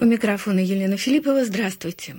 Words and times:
У 0.00 0.06
микрофона 0.06 0.60
Елена 0.60 0.96
Филиппова. 0.96 1.44
Здравствуйте. 1.44 2.16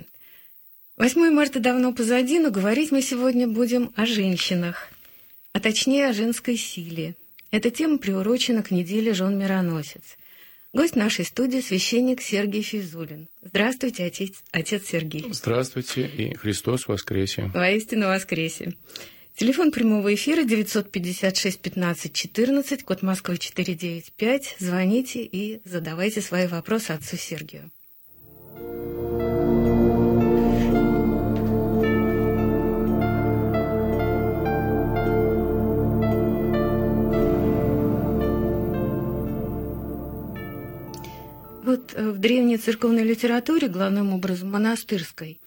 8 0.98 1.30
марта 1.32 1.58
давно 1.58 1.92
позади, 1.92 2.38
но 2.38 2.52
говорить 2.52 2.92
мы 2.92 3.02
сегодня 3.02 3.48
будем 3.48 3.92
о 3.96 4.06
женщинах, 4.06 4.88
а 5.52 5.58
точнее 5.58 6.06
о 6.06 6.12
женской 6.12 6.56
силе. 6.56 7.16
Эта 7.50 7.72
тема 7.72 7.98
приурочена 7.98 8.62
к 8.62 8.70
неделе 8.70 9.14
«Жен 9.14 9.36
мироносец». 9.36 10.16
Гость 10.72 10.94
нашей 10.94 11.24
студии– 11.24 11.60
священник 11.60 12.22
Сергей 12.22 12.62
Физулин. 12.62 13.26
Здравствуйте, 13.42 14.04
отец, 14.04 14.44
отец 14.52 14.86
Сергей. 14.86 15.26
Здравствуйте, 15.32 16.06
и 16.06 16.36
Христос 16.36 16.86
воскресе. 16.86 17.50
Воистину 17.52 18.06
воскресе. 18.06 18.74
Телефон 19.34 19.72
прямого 19.72 20.14
эфира 20.14 20.44
956 20.44 21.58
15 21.58 22.12
14, 22.12 22.84
код 22.84 23.02
Москвы 23.02 23.38
495. 23.38 24.56
Звоните 24.58 25.22
и 25.24 25.62
задавайте 25.64 26.20
свои 26.20 26.46
вопросы 26.46 26.90
отцу 26.90 27.16
Сергию. 27.16 27.70
Вот 41.64 41.94
э, 41.94 42.10
в 42.10 42.18
древней 42.18 42.58
церковной 42.58 43.02
литературе, 43.02 43.68
главным 43.68 44.12
образом 44.12 44.50
монастырской, 44.50 45.40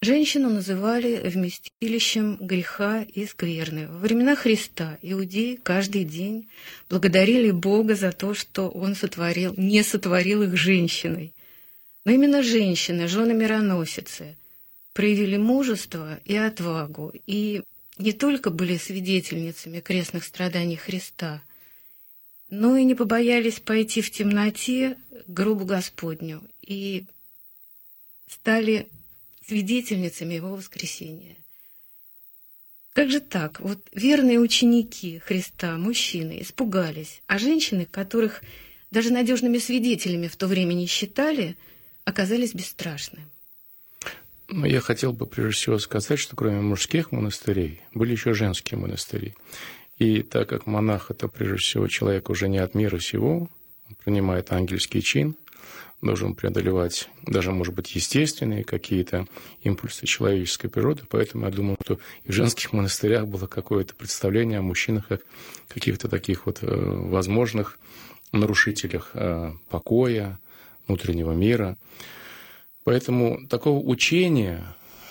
женщину 0.00 0.50
называли 0.50 1.20
вместилищем 1.28 2.36
греха 2.36 3.02
и 3.02 3.26
скверны. 3.26 3.88
Во 3.88 3.98
времена 3.98 4.36
Христа 4.36 4.98
иудеи 5.02 5.58
каждый 5.62 6.04
день 6.04 6.48
благодарили 6.88 7.50
Бога 7.50 7.94
за 7.94 8.12
то, 8.12 8.34
что 8.34 8.68
Он 8.68 8.94
сотворил, 8.94 9.54
не 9.56 9.82
сотворил 9.82 10.42
их 10.42 10.56
женщиной. 10.56 11.32
Но 12.04 12.12
именно 12.12 12.42
женщины, 12.42 13.08
жены 13.08 13.34
мироносицы, 13.34 14.36
проявили 14.92 15.36
мужество 15.36 16.18
и 16.24 16.36
отвагу, 16.36 17.12
и 17.26 17.62
не 17.98 18.12
только 18.12 18.50
были 18.50 18.76
свидетельницами 18.76 19.80
крестных 19.80 20.24
страданий 20.24 20.76
Христа, 20.76 21.42
но 22.48 22.76
и 22.76 22.84
не 22.84 22.94
побоялись 22.94 23.60
пойти 23.60 24.00
в 24.00 24.10
темноте 24.10 24.96
к 25.26 25.30
гробу 25.30 25.66
Господню 25.66 26.42
и 26.62 27.04
стали 28.28 28.88
свидетельницами 29.48 30.34
его 30.34 30.54
воскресения. 30.54 31.36
Как 32.92 33.10
же 33.10 33.20
так? 33.20 33.60
Вот 33.60 33.78
верные 33.92 34.38
ученики 34.40 35.20
Христа, 35.20 35.78
мужчины, 35.78 36.42
испугались, 36.42 37.22
а 37.26 37.38
женщины, 37.38 37.86
которых 37.86 38.42
даже 38.90 39.12
надежными 39.12 39.58
свидетелями 39.58 40.28
в 40.28 40.36
то 40.36 40.46
время 40.46 40.74
не 40.74 40.86
считали, 40.86 41.56
оказались 42.04 42.54
бесстрашны. 42.54 43.20
Ну, 44.48 44.66
я 44.66 44.80
хотел 44.80 45.12
бы 45.12 45.26
прежде 45.26 45.54
всего 45.54 45.78
сказать, 45.78 46.18
что 46.18 46.34
кроме 46.34 46.60
мужских 46.60 47.12
монастырей 47.12 47.80
были 47.94 48.12
еще 48.12 48.34
женские 48.34 48.78
монастыри. 48.78 49.34
И 49.98 50.22
так 50.22 50.48
как 50.48 50.66
монах– 50.66 51.06
это 51.10 51.28
прежде 51.28 51.58
всего 51.58 51.86
человек 51.88 52.30
уже 52.30 52.48
не 52.48 52.58
от 52.58 52.74
мира 52.74 52.98
сего, 52.98 53.48
он 53.88 53.94
принимает 54.04 54.52
ангельский 54.52 55.02
чин, 55.02 55.36
должен 56.00 56.34
преодолевать 56.34 57.08
даже, 57.22 57.50
может 57.50 57.74
быть, 57.74 57.94
естественные 57.94 58.64
какие-то 58.64 59.26
импульсы 59.62 60.06
человеческой 60.06 60.68
природы. 60.68 61.02
Поэтому 61.08 61.46
я 61.46 61.50
думаю, 61.50 61.76
что 61.82 61.98
и 62.24 62.30
в 62.30 62.34
женских 62.34 62.72
монастырях 62.72 63.26
было 63.26 63.46
какое-то 63.46 63.94
представление 63.94 64.60
о 64.60 64.62
мужчинах 64.62 65.08
как 65.08 65.22
каких-то 65.68 66.08
таких 66.08 66.46
вот 66.46 66.58
э, 66.62 66.66
возможных 66.66 67.78
нарушителях 68.32 69.10
э, 69.14 69.52
покоя, 69.68 70.38
внутреннего 70.86 71.32
мира. 71.32 71.76
Поэтому 72.84 73.46
такого 73.48 73.78
учения 73.84 74.64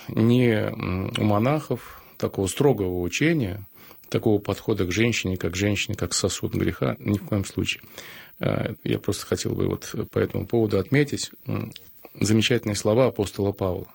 не 0.08 0.72
у 1.18 1.24
монахов, 1.24 2.02
такого 2.16 2.46
строгого 2.46 3.00
учения– 3.02 3.64
такого 4.08 4.38
подхода 4.38 4.84
к 4.84 4.92
женщине, 4.92 5.36
как 5.36 5.56
женщине, 5.56 5.96
как 5.96 6.14
сосуд 6.14 6.54
греха, 6.54 6.96
ни 6.98 7.18
в 7.18 7.24
коем 7.24 7.44
случае. 7.44 7.82
А, 8.40 8.74
я 8.84 8.98
просто 8.98 9.26
хотел 9.26 9.54
бы 9.54 9.66
вот 9.66 9.94
по 10.10 10.18
этому 10.18 10.46
поводу 10.46 10.78
отметить 10.78 11.30
замечательные 12.14 12.76
слова 12.76 13.06
апостола 13.06 13.52
Павла, 13.52 13.86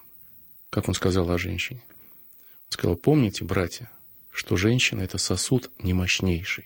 как 0.70 0.88
он 0.88 0.94
сказал 0.94 1.30
о 1.30 1.38
женщине. 1.38 1.82
Он 1.88 2.72
сказал, 2.72 2.96
помните, 2.96 3.44
братья, 3.44 3.92
что 4.32 4.56
женщина– 4.58 5.02
это 5.02 5.18
сосуд 5.18 5.70
немощнейший. 5.80 6.66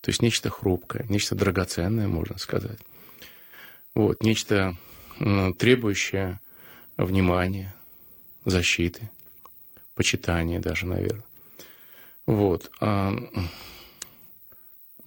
То 0.00 0.10
есть 0.10 0.22
нечто 0.22 0.50
хрупкое, 0.50 1.06
нечто 1.08 1.34
драгоценное, 1.34 2.08
можно 2.08 2.38
сказать. 2.38 2.78
Вот, 3.94 4.22
нечто 4.22 4.76
требующее 5.18 6.40
внимания, 6.96 7.74
защиты, 8.44 9.10
почитания 9.94 10.60
даже, 10.60 10.86
наверное. 10.86 11.24
Вот. 12.26 12.70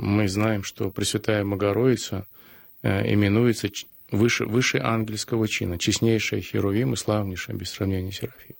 А 0.01 0.03
мы 0.03 0.27
знаем, 0.27 0.63
что 0.63 0.89
Пресвятая 0.89 1.45
Богородица 1.45 2.25
э, 2.81 3.13
именуется 3.13 3.69
выше, 4.09 4.45
выше 4.45 4.79
ангельского 4.79 5.47
чина, 5.47 5.77
честнейшая 5.77 6.41
Херувим 6.41 6.93
и 6.93 6.97
славнейшая, 6.97 7.55
без 7.55 7.69
сравнения 7.69 8.11
Серафим. 8.11 8.55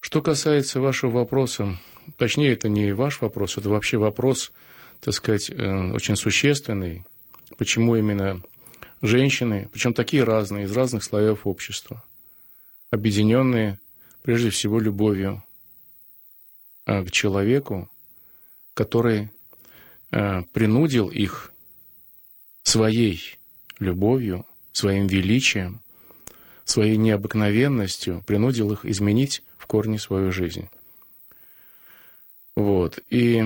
Что 0.00 0.22
касается 0.22 0.80
вашего 0.80 1.10
вопроса, 1.10 1.78
точнее, 2.16 2.52
это 2.52 2.68
не 2.68 2.92
ваш 2.92 3.20
вопрос, 3.20 3.58
это 3.58 3.68
вообще 3.68 3.96
вопрос, 3.98 4.52
так 5.00 5.12
сказать, 5.14 5.50
э, 5.50 5.92
очень 5.92 6.16
существенный. 6.16 7.04
Почему 7.58 7.96
именно 7.96 8.40
женщины, 9.02 9.68
причем 9.72 9.92
такие 9.92 10.22
разные, 10.22 10.64
из 10.66 10.72
разных 10.76 11.02
слоев 11.02 11.46
общества, 11.46 12.04
объединенные 12.90 13.80
прежде 14.22 14.50
всего 14.50 14.78
любовью 14.78 15.42
Э, 16.86 17.02
к 17.02 17.10
человеку, 17.10 17.90
который 18.74 19.30
принудил 20.10 21.08
их 21.08 21.52
своей 22.62 23.38
любовью, 23.78 24.46
своим 24.72 25.06
величием, 25.06 25.80
своей 26.64 26.96
необыкновенностью, 26.96 28.22
принудил 28.26 28.72
их 28.72 28.84
изменить 28.84 29.42
в 29.58 29.66
корне 29.66 29.98
свою 29.98 30.32
жизнь. 30.32 30.68
Вот. 32.56 32.98
И 33.10 33.44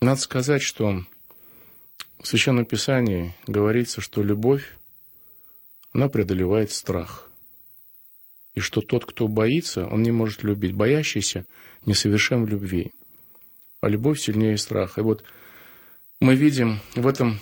надо 0.00 0.20
сказать, 0.20 0.62
что 0.62 1.04
в 2.20 2.26
Священном 2.26 2.64
Писании 2.64 3.34
говорится, 3.46 4.00
что 4.00 4.22
любовь, 4.22 4.76
она 5.92 6.08
преодолевает 6.08 6.72
страх– 6.72 7.28
и 8.54 8.60
что 8.60 8.80
тот, 8.80 9.04
кто 9.04 9.28
боится, 9.28 9.86
он 9.86 10.02
не 10.02 10.12
может 10.12 10.42
любить. 10.42 10.74
Боящийся 10.74 11.44
несовершен 11.86 12.44
в 12.44 12.48
любви. 12.48 12.92
А 13.80 13.88
любовь 13.88 14.20
сильнее 14.20 14.56
страха. 14.56 15.00
И 15.00 15.04
вот 15.04 15.24
мы 16.24 16.36
видим 16.36 16.80
в 16.94 17.06
этом 17.06 17.38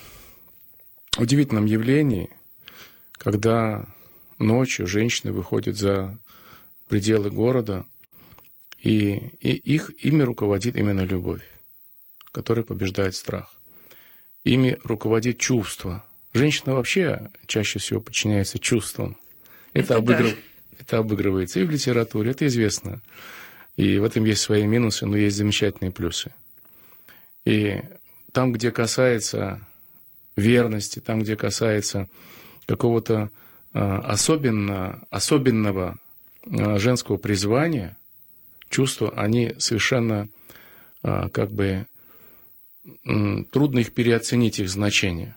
удивительном 1.17 1.67
явлении, 1.67 2.31
когда 3.13 3.87
ночью 4.41 4.89
женщины 4.89 5.31
выходят 5.31 5.77
за 5.77 6.19
пределы 6.89 7.31
города, 7.31 7.87
и, 8.81 9.13
и 9.39 9.53
их, 9.53 9.93
ими 10.05 10.23
руководит 10.23 10.75
именно 10.75 11.03
любовь, 11.03 11.49
которая 12.33 12.65
побеждает 12.65 13.15
страх. 13.15 13.55
Ими 14.43 14.77
руководит 14.83 15.39
чувство. 15.39 16.05
Женщина 16.35 16.75
вообще 16.75 17.31
чаще 17.47 17.79
всего 17.79 18.01
подчиняется 18.01 18.59
чувствам. 18.59 19.17
Это, 19.75 19.95
это 19.95 19.97
обыгрывает. 19.99 20.35
Да 20.35 20.79
это 20.81 20.99
обыгрывается 20.99 21.61
и 21.61 21.65
в 21.65 21.71
литературе, 21.71 22.33
это 22.33 22.49
известно. 22.49 23.01
И 23.77 23.99
в 23.99 24.03
этом 24.03 24.25
есть 24.25 24.43
свои 24.43 24.67
минусы, 24.67 25.07
но 25.07 25.17
есть 25.17 25.37
замечательные 25.37 25.93
плюсы. 25.93 26.35
И 27.45 27.81
там, 28.33 28.53
где 28.53 28.71
касается 28.71 29.61
верности, 30.37 31.01
там, 31.01 31.21
где 31.21 31.37
касается 31.37 32.09
какого-то 32.67 33.31
а, 33.75 33.99
особенно, 33.99 35.03
особенного 35.11 35.97
а, 36.47 36.79
женского 36.79 37.17
призвания, 37.17 37.97
чувства, 38.69 39.13
они 39.17 39.55
совершенно 39.59 40.29
а, 41.03 41.29
как 41.29 41.51
бы 41.51 41.87
трудно 43.53 43.79
их 43.79 43.93
переоценить, 43.93 44.59
их 44.59 44.69
значение. 44.69 45.37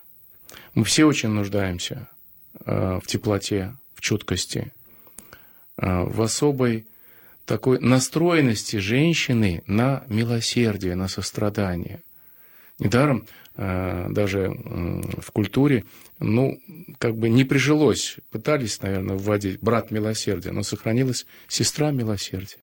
Мы 0.74 0.84
все 0.84 1.06
очень 1.06 1.30
нуждаемся 1.30 2.08
в 2.54 3.04
теплоте, 3.06 3.76
в 3.94 4.02
чуткости, 4.02 4.74
в 5.78 6.22
особой 6.24 6.88
такой 7.46 7.80
настроенности 7.80 8.78
женщины 8.78 9.64
на 9.68 10.06
милосердие, 10.08 10.96
на 10.96 11.08
сострадание. 11.08 12.02
Недаром 12.80 13.26
а, 13.56 14.08
даже 14.10 14.50
в 14.50 15.32
культуре, 15.32 15.86
ну, 16.20 16.60
как 16.98 17.16
бы 17.16 17.30
не 17.30 17.46
прижилось, 17.46 18.18
пытались, 18.32 18.82
наверное, 18.82 19.16
вводить 19.16 19.62
брат 19.62 19.92
милосердия, 19.92 20.52
но 20.52 20.62
сохранилась 20.64 21.26
сестра 21.48 21.92
милосердия. 21.92 22.58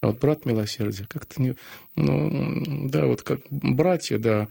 А 0.00 0.08
вот 0.08 0.18
брат 0.18 0.44
милосердия 0.44 1.06
как-то 1.08 1.40
не... 1.40 1.54
Ну, 1.94 2.88
да, 2.88 3.06
вот 3.06 3.22
как 3.22 3.40
братья, 3.50 4.18
да, 4.18 4.48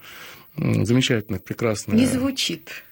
замечательно, 0.57 1.39
прекрасно. 1.39 1.93
Не 1.93 2.05
звучит. 2.05 2.83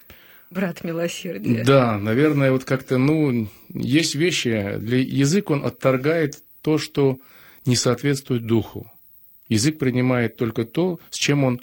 брат 0.51 0.83
милосердия. 0.83 1.63
Да, 1.63 1.97
наверное, 1.97 2.51
вот 2.51 2.63
как-то, 2.63 2.97
ну, 2.97 3.49
есть 3.69 4.15
вещи, 4.15 4.75
для 4.77 4.97
язык 4.99 5.49
он 5.49 5.65
отторгает 5.65 6.41
то, 6.61 6.77
что 6.77 7.17
не 7.65 7.75
соответствует 7.75 8.45
духу. 8.45 8.91
Язык 9.49 9.79
принимает 9.79 10.37
только 10.37 10.63
то, 10.65 10.99
с 11.09 11.17
чем 11.17 11.43
он 11.43 11.61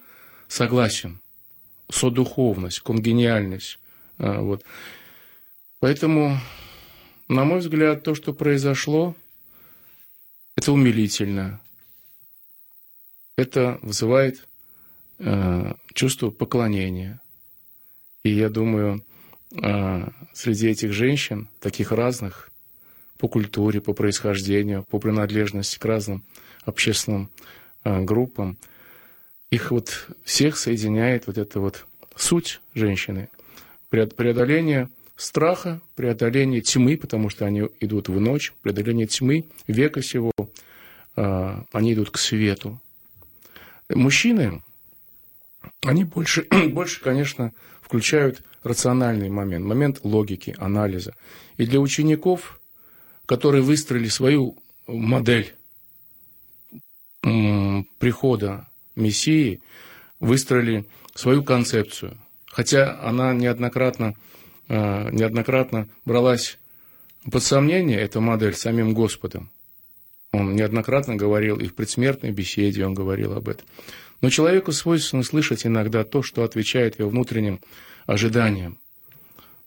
согласен. 0.50 1.20
Содуховность, 1.90 2.80
конгениальность. 2.80 3.78
А, 4.18 4.40
вот. 4.40 4.64
Поэтому, 5.78 6.38
на 7.28 7.44
мой 7.44 7.60
взгляд, 7.60 8.02
то, 8.02 8.14
что 8.14 8.34
произошло, 8.34 9.16
это 10.56 10.72
умилительно. 10.72 11.60
Это 13.36 13.78
вызывает 13.80 14.46
э, 15.18 15.72
чувство 15.94 16.30
поклонения. 16.30 17.20
И 18.24 18.30
я 18.30 18.50
думаю, 18.50 19.04
э, 19.52 20.08
среди 20.34 20.68
этих 20.68 20.92
женщин, 20.92 21.48
таких 21.60 21.92
разных, 21.92 22.50
по 23.16 23.28
культуре, 23.28 23.80
по 23.80 23.94
происхождению, 23.94 24.84
по 24.84 24.98
принадлежности 24.98 25.78
к 25.78 25.84
разным 25.84 26.24
общественным 26.64 27.30
э, 27.84 28.02
группам, 28.02 28.58
их 29.50 29.70
вот 29.70 30.08
всех 30.24 30.56
соединяет 30.56 31.26
вот 31.26 31.38
эта 31.38 31.60
вот 31.60 31.86
суть 32.16 32.60
женщины, 32.74 33.28
преодоление 33.88 34.88
страха, 35.16 35.80
преодоление 35.96 36.60
тьмы, 36.60 36.96
потому 36.96 37.28
что 37.28 37.46
они 37.46 37.68
идут 37.80 38.08
в 38.08 38.18
ночь, 38.20 38.52
преодоление 38.62 39.06
тьмы, 39.06 39.46
века 39.66 40.02
сего, 40.02 40.32
а, 41.16 41.64
они 41.72 41.94
идут 41.94 42.10
к 42.10 42.16
свету. 42.16 42.80
Мужчины, 43.88 44.62
они 45.82 46.04
больше, 46.04 46.46
больше, 46.70 47.00
конечно, 47.00 47.52
включают 47.82 48.42
рациональный 48.62 49.28
момент, 49.28 49.64
момент 49.64 50.00
логики, 50.04 50.54
анализа. 50.58 51.14
И 51.56 51.66
для 51.66 51.80
учеников, 51.80 52.60
которые 53.26 53.62
выстроили 53.62 54.08
свою 54.08 54.56
модель 54.86 55.54
прихода 57.98 58.69
Мессии, 58.96 59.60
выстроили 60.18 60.84
свою 61.14 61.42
концепцию. 61.42 62.18
Хотя 62.46 63.00
она 63.02 63.32
неоднократно 63.32 64.14
а, 64.72 65.10
неоднократно 65.10 65.88
бралась 66.04 66.56
под 67.28 67.42
сомнение 67.42 67.98
эта 67.98 68.20
модель 68.20 68.54
самим 68.54 68.94
Господом. 68.94 69.50
Он 70.32 70.54
неоднократно 70.54 71.16
говорил, 71.16 71.56
и 71.56 71.66
в 71.66 71.74
предсмертной 71.74 72.30
беседе 72.30 72.86
он 72.86 72.94
говорил 72.94 73.32
об 73.32 73.48
этом. 73.48 73.66
Но 74.20 74.30
человеку 74.30 74.70
свойственно 74.70 75.24
слышать 75.24 75.66
иногда 75.66 76.04
то, 76.04 76.22
что 76.22 76.44
отвечает 76.44 77.00
его 77.00 77.10
внутренним 77.10 77.60
ожиданиям. 78.06 78.78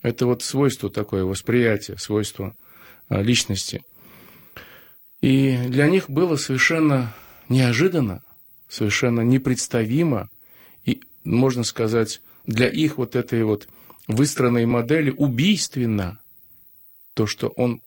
Это 0.04 0.26
вот 0.26 0.42
свойство 0.42 0.90
такое, 0.90 1.26
восприятие, 1.26 1.98
свойство 1.98 2.56
а, 3.10 3.22
личности. 3.22 3.84
И 5.20 5.58
для 5.68 5.88
них 5.88 6.10
было 6.10 6.38
совершенно 6.38 7.14
неожиданно, 7.50 8.24
совершенно 8.74 9.22
непредставимо, 9.22 10.30
и, 10.84 11.02
можно 11.24 11.64
сказать, 11.64 12.22
для 12.46 12.68
их 12.68 12.98
вот 12.98 13.16
этой 13.16 13.44
вот 13.44 13.70
выстроенной 14.08 14.66
модели 14.66 15.12
убийственно 15.12 16.20
то, 17.14 17.28
что 17.28 17.50
он, 17.50 17.82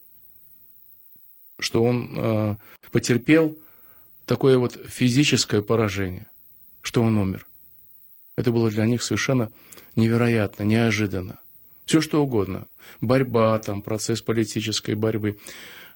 что 1.59 1.83
он 1.83 2.13
э, 2.17 2.57
потерпел 2.93 3.59
такое 4.27 4.59
вот 4.59 4.79
физическое 4.87 5.61
поражение, 5.61 6.29
что 6.83 7.03
он 7.03 7.19
умер. 7.19 7.49
Это 8.37 8.53
было 8.53 8.71
для 8.71 8.87
них 8.87 9.03
совершенно 9.03 9.51
невероятно, 9.97 10.63
неожиданно. 10.63 11.41
Все 11.85 12.01
что 12.01 12.23
угодно. 12.23 12.69
Борьба, 13.01 13.59
там, 13.59 13.83
процесс 13.83 14.23
политической 14.23 14.95
борьбы. 14.95 15.39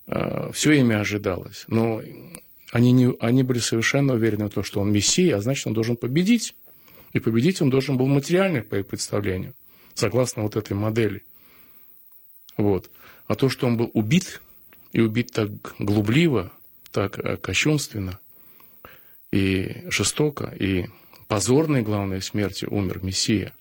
Э, 0.09 0.51
все 0.53 0.73
ими 0.73 0.97
ожидалось. 0.97 1.65
Но 1.69 2.03
они, 2.73 2.93
не, 2.93 3.15
они 3.21 3.43
были 3.43 3.59
совершенно 3.59 4.15
уверены 4.15 4.47
в 4.47 4.51
том, 4.51 4.65
что 4.65 4.81
он 4.81 4.93
мессия, 4.93 5.37
а 5.37 5.41
значит, 5.41 5.67
он 5.67 5.75
должен 5.75 5.97
победить. 5.97 6.55
И 7.13 7.19
победить 7.19 7.61
он 7.61 7.71
должен 7.71 7.97
был 7.97 8.07
материально, 8.07 8.63
по 8.63 8.77
их 8.77 8.87
представлению 8.87 9.55
согласно 9.95 10.43
вот 10.43 10.57
этой 10.57 10.73
модели. 10.73 11.23
Вот. 12.57 12.91
А 13.27 13.35
то, 13.35 13.49
что 13.49 13.67
он 13.67 13.77
был 13.77 13.91
убит, 13.95 14.41
и 14.93 15.01
убит 15.01 15.33
так 15.33 15.51
глубливо, 15.79 16.53
так 16.91 17.19
э, 17.19 17.37
кощунственно 17.37 18.19
и 19.31 19.85
жестоко, 19.89 20.53
и 20.59 20.87
позорной, 21.29 21.83
главной 21.83 22.21
смертью 22.23 22.71
умер 22.73 23.05
Мессия, 23.05 23.55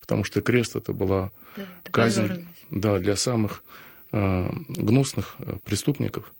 потому 0.00 0.24
что 0.24 0.42
крест 0.42 0.76
это 0.76 0.92
была 0.92 1.32
да, 1.56 1.66
казнь 1.90 2.46
да, 2.70 2.98
для 2.98 3.16
самых 3.16 3.64
э, 4.12 4.50
гнусных 4.68 5.36
э, 5.38 5.56
преступников. 5.64 6.34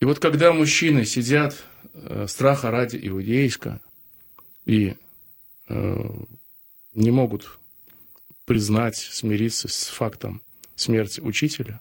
И 0.00 0.04
вот 0.04 0.20
когда 0.20 0.52
мужчины 0.52 1.04
сидят 1.04 1.64
э, 1.94 2.26
страха 2.28 2.70
ради 2.70 2.98
иудейска 3.02 3.80
и 4.64 4.94
э, 5.68 6.10
не 6.94 7.10
могут 7.10 7.58
признать, 8.44 8.96
смириться 8.96 9.68
с 9.68 9.88
фактом 9.88 10.40
смерти 10.76 11.20
учителя, 11.20 11.80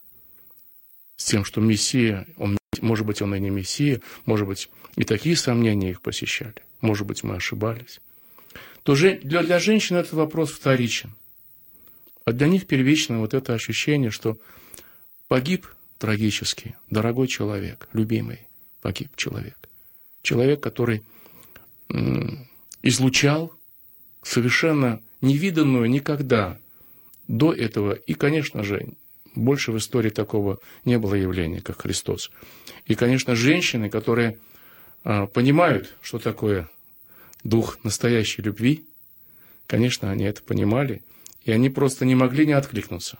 с 1.15 1.25
тем, 1.25 1.45
что 1.45 1.61
Мессия, 1.61 2.27
он, 2.37 2.57
может 2.81 3.05
быть, 3.05 3.21
он 3.21 3.35
и 3.35 3.39
не 3.39 3.49
Мессия, 3.49 4.01
может 4.25 4.47
быть, 4.47 4.69
и 4.95 5.03
такие 5.03 5.35
сомнения 5.35 5.91
их 5.91 6.01
посещали, 6.01 6.55
может 6.81 7.05
быть, 7.05 7.23
мы 7.23 7.35
ошибались, 7.35 8.01
то 8.83 8.95
для, 8.95 9.43
для 9.43 9.59
женщин 9.59 9.95
этот 9.95 10.13
вопрос 10.13 10.51
вторичен. 10.51 11.13
А 12.25 12.31
для 12.31 12.47
них 12.47 12.67
первично 12.67 13.19
вот 13.19 13.33
это 13.33 13.53
ощущение, 13.53 14.11
что 14.11 14.37
погиб 15.27 15.67
трагически 15.97 16.75
дорогой 16.89 17.27
человек, 17.27 17.89
любимый 17.93 18.47
погиб 18.81 19.15
человек. 19.15 19.57
Человек, 20.21 20.61
который 20.61 21.03
излучал 22.81 23.53
совершенно 24.21 25.01
невиданную 25.21 25.89
никогда 25.89 26.59
до 27.27 27.53
этого. 27.53 27.93
И, 27.93 28.13
конечно 28.13 28.63
же, 28.63 28.93
больше 29.35 29.71
в 29.71 29.77
истории 29.77 30.09
такого 30.09 30.59
не 30.85 30.97
было 30.97 31.15
явления, 31.15 31.61
как 31.61 31.81
Христос. 31.81 32.31
И, 32.85 32.95
конечно, 32.95 33.35
женщины, 33.35 33.89
которые 33.89 34.39
а, 35.03 35.27
понимают, 35.27 35.95
что 36.01 36.19
такое 36.19 36.69
дух 37.43 37.79
настоящей 37.83 38.41
любви, 38.41 38.85
конечно, 39.67 40.11
они 40.11 40.25
это 40.25 40.41
понимали, 40.41 41.03
и 41.43 41.51
они 41.51 41.69
просто 41.69 42.05
не 42.05 42.15
могли 42.15 42.45
не 42.45 42.53
откликнуться. 42.53 43.19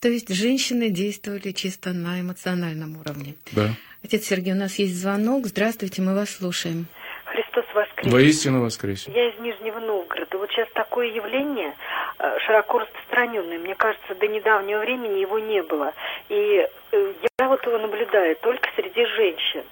То 0.00 0.08
есть 0.08 0.34
женщины 0.34 0.88
действовали 0.88 1.52
чисто 1.52 1.92
на 1.92 2.20
эмоциональном 2.20 2.98
уровне. 2.98 3.34
Да. 3.52 3.70
Отец 4.02 4.24
Сергей, 4.24 4.54
у 4.54 4.56
нас 4.56 4.76
есть 4.76 4.96
звонок. 4.96 5.46
Здравствуйте, 5.46 6.00
мы 6.00 6.14
вас 6.14 6.30
слушаем. 6.30 6.86
Христос 7.26 7.64
воскрес. 7.74 8.12
Воистину 8.12 8.62
воскрес. 8.62 9.06
Я 9.08 9.28
из 9.28 9.38
Нижнего 9.40 9.80
Новгорода. 9.80 10.38
Вот 10.38 10.50
сейчас 10.50 10.68
такое 10.72 11.08
явление 11.08 11.74
э, 12.18 12.38
широко 12.46 12.78
распространенное. 12.78 13.58
Мне 13.58 13.74
кажется, 13.74 14.14
до 14.14 14.26
недавнего 14.26 14.80
времени 14.80 15.20
его 15.20 15.38
не 15.38 15.62
было. 15.62 15.92
И 16.30 16.66
э, 16.92 17.12
я 17.38 17.48
вот 17.48 17.66
его 17.66 17.78
наблюдаю 17.78 18.36
только 18.36 18.68
среди 18.76 19.04
женщин. 19.04 19.64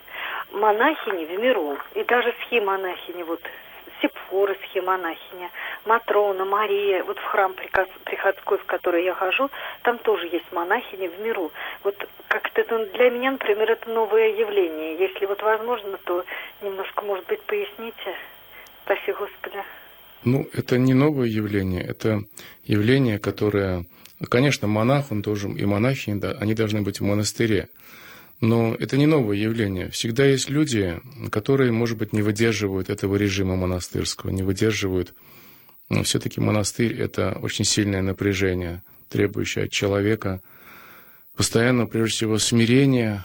Монахини 0.53 1.25
в 1.25 1.41
миру, 1.41 1.79
и 1.95 2.05
даже 2.05 2.35
схемонахини, 2.43 3.23
вот 3.23 3.41
Сепфора, 4.03 4.57
схемонахиня, 4.69 5.51
Матрона, 5.87 6.45
Мария, 6.45 7.05
вот 7.05 7.19
в 7.19 7.23
храм 7.23 7.55
приходской, 8.05 8.59
в 8.59 8.65
который 8.65 9.05
я 9.05 9.15
хожу, 9.15 9.49
там 9.83 9.99
тоже 9.99 10.27
есть 10.27 10.51
монахини 10.53 11.09
в 11.09 11.21
миру. 11.21 11.53
Вот 11.85 11.97
как-то 12.29 12.61
это 12.61 12.87
для 12.87 13.11
меня, 13.11 13.33
например, 13.33 13.71
это 13.71 13.89
новое 13.89 14.29
явление. 14.31 14.99
Если 14.99 15.25
вот 15.27 15.41
возможно, 15.43 15.99
то 16.05 16.25
немножко, 16.61 17.05
может 17.05 17.27
быть, 17.27 17.41
поясните. 17.43 18.17
Спасибо, 18.85 19.19
Господи. 19.19 19.63
Ну, 20.25 20.49
это 20.53 20.79
не 20.79 20.95
новое 20.95 21.27
явление, 21.27 21.83
это 21.83 22.21
явление, 22.65 23.19
которое, 23.19 23.85
конечно, 24.29 24.69
монах, 24.69 25.11
он 25.11 25.21
должен, 25.21 25.57
и 25.57 25.65
монахини, 25.65 26.21
да, 26.21 26.33
они 26.41 26.55
должны 26.55 26.83
быть 26.83 27.01
в 27.01 27.05
монастыре. 27.05 27.69
Но 28.43 28.75
это 28.75 28.97
не 28.97 29.07
новое 29.07 29.37
явление. 29.37 29.89
Всегда 29.91 30.25
есть 30.27 30.51
люди, 30.51 31.01
которые, 31.31 31.71
может 31.71 31.97
быть, 31.97 32.13
не 32.13 32.23
выдерживают 32.23 32.91
этого 32.91 33.15
режима 33.15 33.55
монастырского, 33.55 34.31
не 34.31 34.43
выдерживают. 34.43 35.15
Но 35.89 36.03
все-таки 36.03 36.41
монастырь– 36.41 36.93
это 37.01 37.39
очень 37.41 37.65
сильное 37.65 38.03
напряжение, 38.03 38.83
требующее 39.09 39.67
от 39.67 39.71
человека 39.71 40.43
постоянно, 41.37 41.87
прежде 41.87 42.17
всего, 42.17 42.39
смирения 42.39 43.25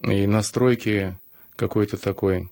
и 0.00 0.26
настройки 0.26 1.18
какой-то 1.54 1.98
такой, 1.98 2.48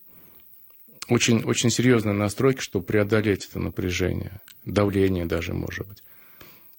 очень, 1.09 1.45
очень 1.45 1.71
серьезной 1.71 2.13
настройки, 2.13 2.61
чтобы 2.61 2.85
преодолеть 2.85 3.49
это 3.49 3.59
напряжение, 3.59 4.43
давление 4.67 5.25
даже, 5.25 5.55
может 5.55 5.89
быть. 5.89 6.04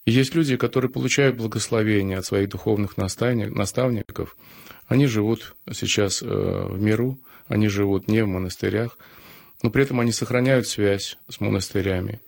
И 0.06 0.12
есть 0.12 0.36
люди, 0.36 0.56
которые 0.56 0.92
получают 0.92 1.36
благословение 1.36 2.20
от 2.20 2.26
своих 2.26 2.50
духовных 2.50 2.96
наставников, 2.98 4.38
они 4.88 5.08
живут 5.08 5.56
сейчас 5.74 6.22
э, 6.22 6.28
в 6.28 6.80
миру, 6.80 7.18
они 7.48 7.68
живут 7.68 8.08
не 8.08 8.24
в 8.24 8.28
монастырях, 8.28 9.00
но 9.64 9.72
при 9.72 9.82
этом 9.84 10.00
они 10.00 10.12
сохраняют 10.12 10.68
связь 10.68 11.18
с 11.28 11.40
монастырями. 11.40 12.20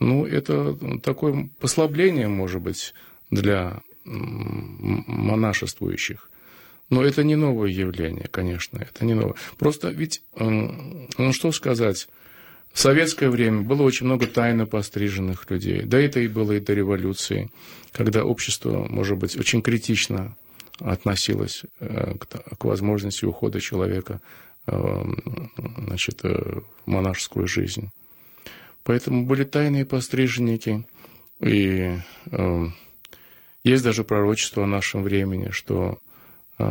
Ну, 0.00 0.26
это 0.26 0.76
такое 1.02 1.48
послабление, 1.60 2.28
может 2.28 2.60
быть, 2.60 2.92
для 3.30 3.80
монашествующих. 4.04 6.28
Но 6.90 7.02
это 7.02 7.24
не 7.24 7.36
новое 7.36 7.70
явление, 7.70 8.28
конечно, 8.30 8.76
это 8.78 9.06
не 9.06 9.14
новое. 9.14 9.36
Просто 9.56 9.88
ведь, 9.88 10.22
ну 10.36 11.32
что 11.32 11.50
сказать, 11.52 12.06
в 12.74 12.80
советское 12.80 13.30
время 13.30 13.60
было 13.62 13.82
очень 13.82 14.06
много 14.06 14.26
тайно 14.26 14.66
постриженных 14.66 15.48
людей. 15.48 15.82
Да 15.82 16.00
это 16.00 16.18
и 16.18 16.26
было 16.26 16.52
и 16.52 16.60
до 16.60 16.74
революции, 16.74 17.48
когда 17.92 18.24
общество, 18.24 18.84
может 18.90 19.16
быть, 19.16 19.36
очень 19.36 19.62
критично 19.62 20.36
относилось 20.80 21.62
э, 21.78 22.14
к 22.18 22.64
возможности 22.64 23.26
ухода 23.26 23.60
человека 23.60 24.20
э, 24.66 25.04
значит, 25.86 26.24
э, 26.24 26.62
в 26.84 26.90
монашескую 26.90 27.46
жизнь. 27.46 27.90
Поэтому 28.82 29.24
были 29.24 29.44
тайные 29.44 29.86
постриженники, 29.86 30.84
и 31.40 31.96
есть 33.62 33.84
даже 33.84 34.02
пророчество 34.02 34.64
о 34.64 34.66
нашем 34.66 35.04
времени, 35.04 35.50
что 35.50 35.98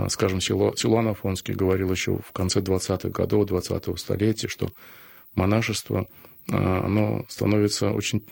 скажем, 0.10 0.42
Силуан 0.42 1.08
Афонский 1.08 1.56
говорил 1.56 1.92
еще 1.92 2.18
в 2.18 2.32
конце 2.34 2.60
20-х 2.60 3.10
годов 3.10 3.50
20-го 3.50 3.96
столетия, 3.98 4.48
что 4.48 4.70
монашество 5.36 6.08
а, 6.52 6.86
оно 6.86 7.26
становится 7.30 7.92
очень 7.92 8.24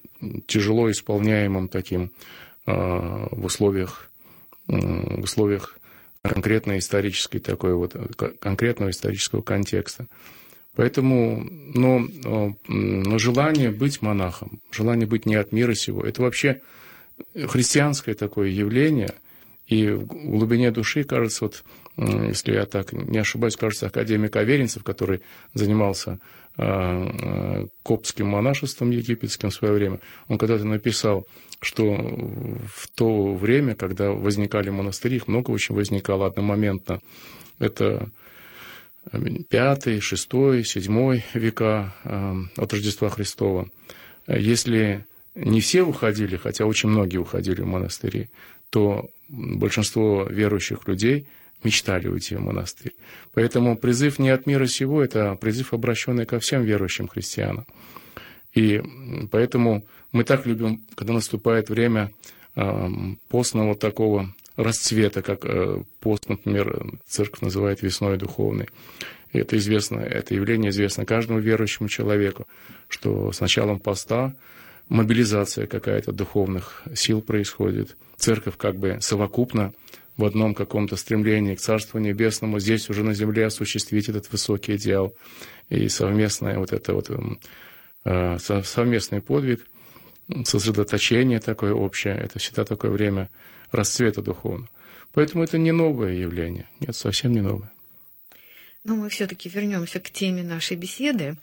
тяжело 0.47 0.89
исполняемым 0.91 1.67
таким 1.67 2.11
а, 2.65 3.27
в 3.31 3.45
условиях, 3.45 4.11
в 4.67 5.21
условиях 5.21 5.77
конкретной 6.21 6.79
исторической 6.79 7.39
такой 7.39 7.73
вот, 7.73 7.95
конкретного 8.39 8.91
исторического 8.91 9.41
контекста. 9.41 10.07
Поэтому, 10.75 11.45
но, 11.49 12.07
но 12.67 13.17
желание 13.17 13.71
быть 13.71 14.01
монахом, 14.01 14.61
желание 14.71 15.05
быть 15.05 15.25
не 15.25 15.35
от 15.35 15.51
мира 15.51 15.73
сего, 15.73 16.03
это 16.03 16.21
вообще 16.21 16.61
христианское 17.35 18.13
такое 18.13 18.49
явление– 18.49 19.13
и 19.71 19.89
в 19.89 20.05
глубине 20.05 20.69
души, 20.69 21.05
кажется, 21.05 21.45
вот, 21.45 21.63
если 21.97 22.53
я 22.53 22.65
так 22.65 22.93
не 22.93 23.17
ошибаюсь, 23.17 23.55
кажется, 23.55 23.87
академик 23.87 24.35
Аверинцев, 24.35 24.83
который 24.83 25.21
занимался 25.53 26.19
э, 26.57 27.65
коптским 27.83 28.27
монашеством 28.27 28.91
египетским 28.91 29.49
в 29.49 29.53
свое 29.53 29.73
время, 29.73 29.99
он 30.27 30.37
когда-то 30.37 30.65
написал, 30.65 31.27
что 31.61 31.83
в 31.93 32.87
то 32.95 33.33
время, 33.33 33.75
когда 33.75 34.11
возникали 34.11 34.69
монастыри, 34.69 35.17
их 35.17 35.27
много 35.27 35.51
очень 35.51 35.75
возникало 35.75 36.27
одномоментно. 36.27 37.01
Это 37.59 38.09
пятый, 39.49 39.99
шестой, 39.99 40.63
седьмой 40.63 41.23
века 41.33 41.93
э, 42.03 42.35
от 42.57 42.73
Рождества 42.73 43.09
Христова. 43.09 43.69
Если 44.27 45.05
не 45.35 45.61
все 45.61 45.83
уходили, 45.83 46.37
хотя 46.37 46.65
очень 46.65 46.89
многие 46.89 47.17
уходили 47.17 47.61
в 47.61 47.67
монастыри, 47.67 48.29
то 48.69 49.09
большинство 49.29 50.23
верующих 50.29 50.87
людей 50.87 51.27
мечтали 51.63 52.07
уйти 52.07 52.35
в 52.35 52.41
монастырь. 52.41 52.93
Поэтому 53.33 53.77
призыв 53.77 54.19
не 54.19 54.29
от 54.29 54.45
мира 54.45 54.65
сего, 54.65 55.03
это 55.03 55.35
призыв, 55.35 55.73
обращенный 55.73 56.25
ко 56.25 56.39
всем 56.39 56.63
верующим 56.63 57.07
христианам. 57.07 57.65
И 58.53 58.81
поэтому 59.31 59.85
мы 60.11 60.23
так 60.23 60.45
любим, 60.45 60.81
когда 60.95 61.13
наступает 61.13 61.69
время 61.69 62.11
э, 62.55 62.89
постного 63.29 63.75
такого 63.75 64.33
расцвета, 64.57 65.21
как 65.21 65.45
э, 65.45 65.83
пост, 65.99 66.27
например, 66.27 66.85
церковь 67.07 67.41
называет 67.41 67.81
весной 67.81 68.17
духовной. 68.17 68.67
И 69.31 69.39
это 69.39 69.57
известно, 69.57 69.99
это 69.99 70.35
явление 70.35 70.71
известно 70.71 71.05
каждому 71.05 71.39
верующему 71.39 71.87
человеку, 71.87 72.47
что 72.89 73.31
с 73.31 73.39
началом 73.39 73.79
поста 73.79 74.35
мобилизация 74.89 75.67
какая-то 75.67 76.11
духовных 76.11 76.83
сил 76.93 77.21
происходит. 77.21 77.95
Церковь 78.17 78.57
как 78.57 78.75
бы 78.77 78.97
совокупно 78.99 79.73
в 80.17 80.25
одном 80.25 80.53
каком-то 80.53 80.95
стремлении 80.95 81.55
к 81.55 81.61
Царству 81.61 81.99
Небесному 81.99 82.59
здесь 82.59 82.89
уже 82.89 83.03
на 83.03 83.13
земле 83.13 83.45
осуществить 83.45 84.09
этот 84.09 84.31
высокий 84.31 84.75
идеал. 84.75 85.15
И 85.69 85.87
совместное 85.89 86.59
вот 86.59 86.73
это 86.73 86.93
вот 86.93 87.09
э, 88.05 88.37
совместный 88.63 89.21
подвиг, 89.21 89.65
сосредоточение 90.43 91.39
такое 91.39 91.73
общее, 91.73 92.15
это 92.15 92.39
всегда 92.39 92.65
такое 92.65 92.91
время 92.91 93.29
расцвета 93.71 94.21
духовного. 94.21 94.69
Поэтому 95.13 95.43
это 95.43 95.57
не 95.57 95.71
новое 95.71 96.13
явление. 96.13 96.67
Нет, 96.79 96.95
совсем 96.95 97.31
не 97.31 97.41
новое. 97.41 97.71
Но 98.83 98.95
мы 98.95 99.09
все-таки 99.09 99.49
вернемся 99.49 99.99
к 99.99 100.09
теме 100.09 100.43
нашей 100.43 100.77
беседы. 100.77 101.37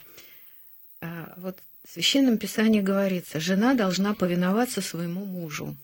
А, 1.01 1.33
вот 1.37 1.57
в 1.85 1.93
Священном 1.93 2.37
Писании 2.37 2.81
говорится, 2.81 3.39
жена 3.39 3.73
должна 3.73 4.13
повиноваться 4.13 4.81
своему 4.81 5.25
мужу. 5.25 5.75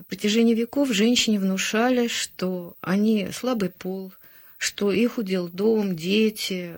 На 0.00 0.04
протяжении 0.04 0.54
веков 0.54 0.92
женщине 0.92 1.38
внушали, 1.38 2.08
что 2.08 2.74
они 2.80 3.28
слабый 3.32 3.68
пол, 3.70 4.12
что 4.56 4.90
их 4.90 5.18
удел 5.18 5.48
дом, 5.48 5.94
дети, 5.94 6.74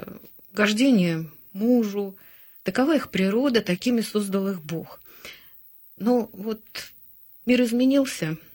гождение 0.52 1.30
мужу. 1.52 2.16
Такова 2.64 2.96
их 2.96 3.10
природа, 3.10 3.62
такими 3.62 4.00
создал 4.00 4.48
их 4.48 4.60
Бог. 4.62 5.00
Но 5.96 6.28
вот 6.32 6.60
мир 7.46 7.62
изменился– 7.62 8.36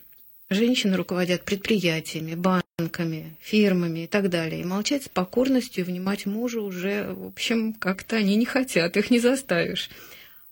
Женщины 0.50 0.96
руководят 0.96 1.44
предприятиями, 1.44 2.34
банками, 2.34 3.36
фирмами 3.38 4.04
и 4.04 4.06
так 4.06 4.30
далее. 4.30 4.62
И 4.62 4.64
молчать 4.64 5.04
с 5.04 5.08
покорностью 5.08 5.84
и 5.84 5.86
внимать 5.86 6.24
мужу 6.24 6.62
уже, 6.62 7.12
в 7.12 7.26
общем, 7.26 7.74
как-то 7.74 8.16
они 8.16 8.34
не 8.36 8.46
хотят, 8.46 8.96
их 8.96 9.10
не 9.10 9.18
заставишь. 9.18 9.90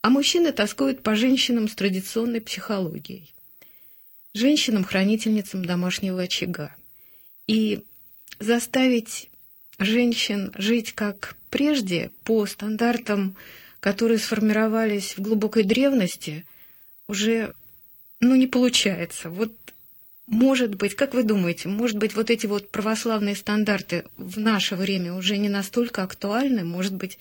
А 0.03 0.11
мужчины 0.11 0.53
тоскуют 0.53 1.03
по 1.03 1.17
женщинам 1.17 1.67
с 1.67 1.75
традиционной 1.75 2.43
психологией. 2.43 3.33
Женщинам-хранительницам 4.37 5.65
домашнего 5.65 6.23
очага. 6.23 6.75
И 7.47 7.85
заставить 8.39 9.31
женщин 9.79 10.53
жить 10.57 10.93
как 10.93 11.37
прежде, 11.51 12.11
по 12.25 12.45
стандартам, 12.47 13.37
которые 13.81 14.19
сформировались 14.19 15.17
в 15.17 15.23
глубокой 15.23 15.63
древности, 15.63 16.45
уже 17.09 17.55
ну, 18.21 18.35
не 18.35 18.47
получается. 18.47 19.31
Вот 19.31 19.53
может 20.27 20.75
быть, 20.75 20.97
как 20.97 21.15
вы 21.15 21.23
думаете, 21.23 21.69
может 21.69 21.97
быть, 21.97 22.15
вот 22.15 22.31
эти 22.31 22.47
вот 22.47 22.71
православные 22.71 23.37
стандарты 23.37 24.05
в 24.17 24.41
наше 24.41 24.75
время 24.75 25.15
уже 25.15 25.39
не 25.39 25.49
настолько 25.49 26.03
актуальны? 26.03 26.65
Может 26.65 26.95
быть, 26.95 27.19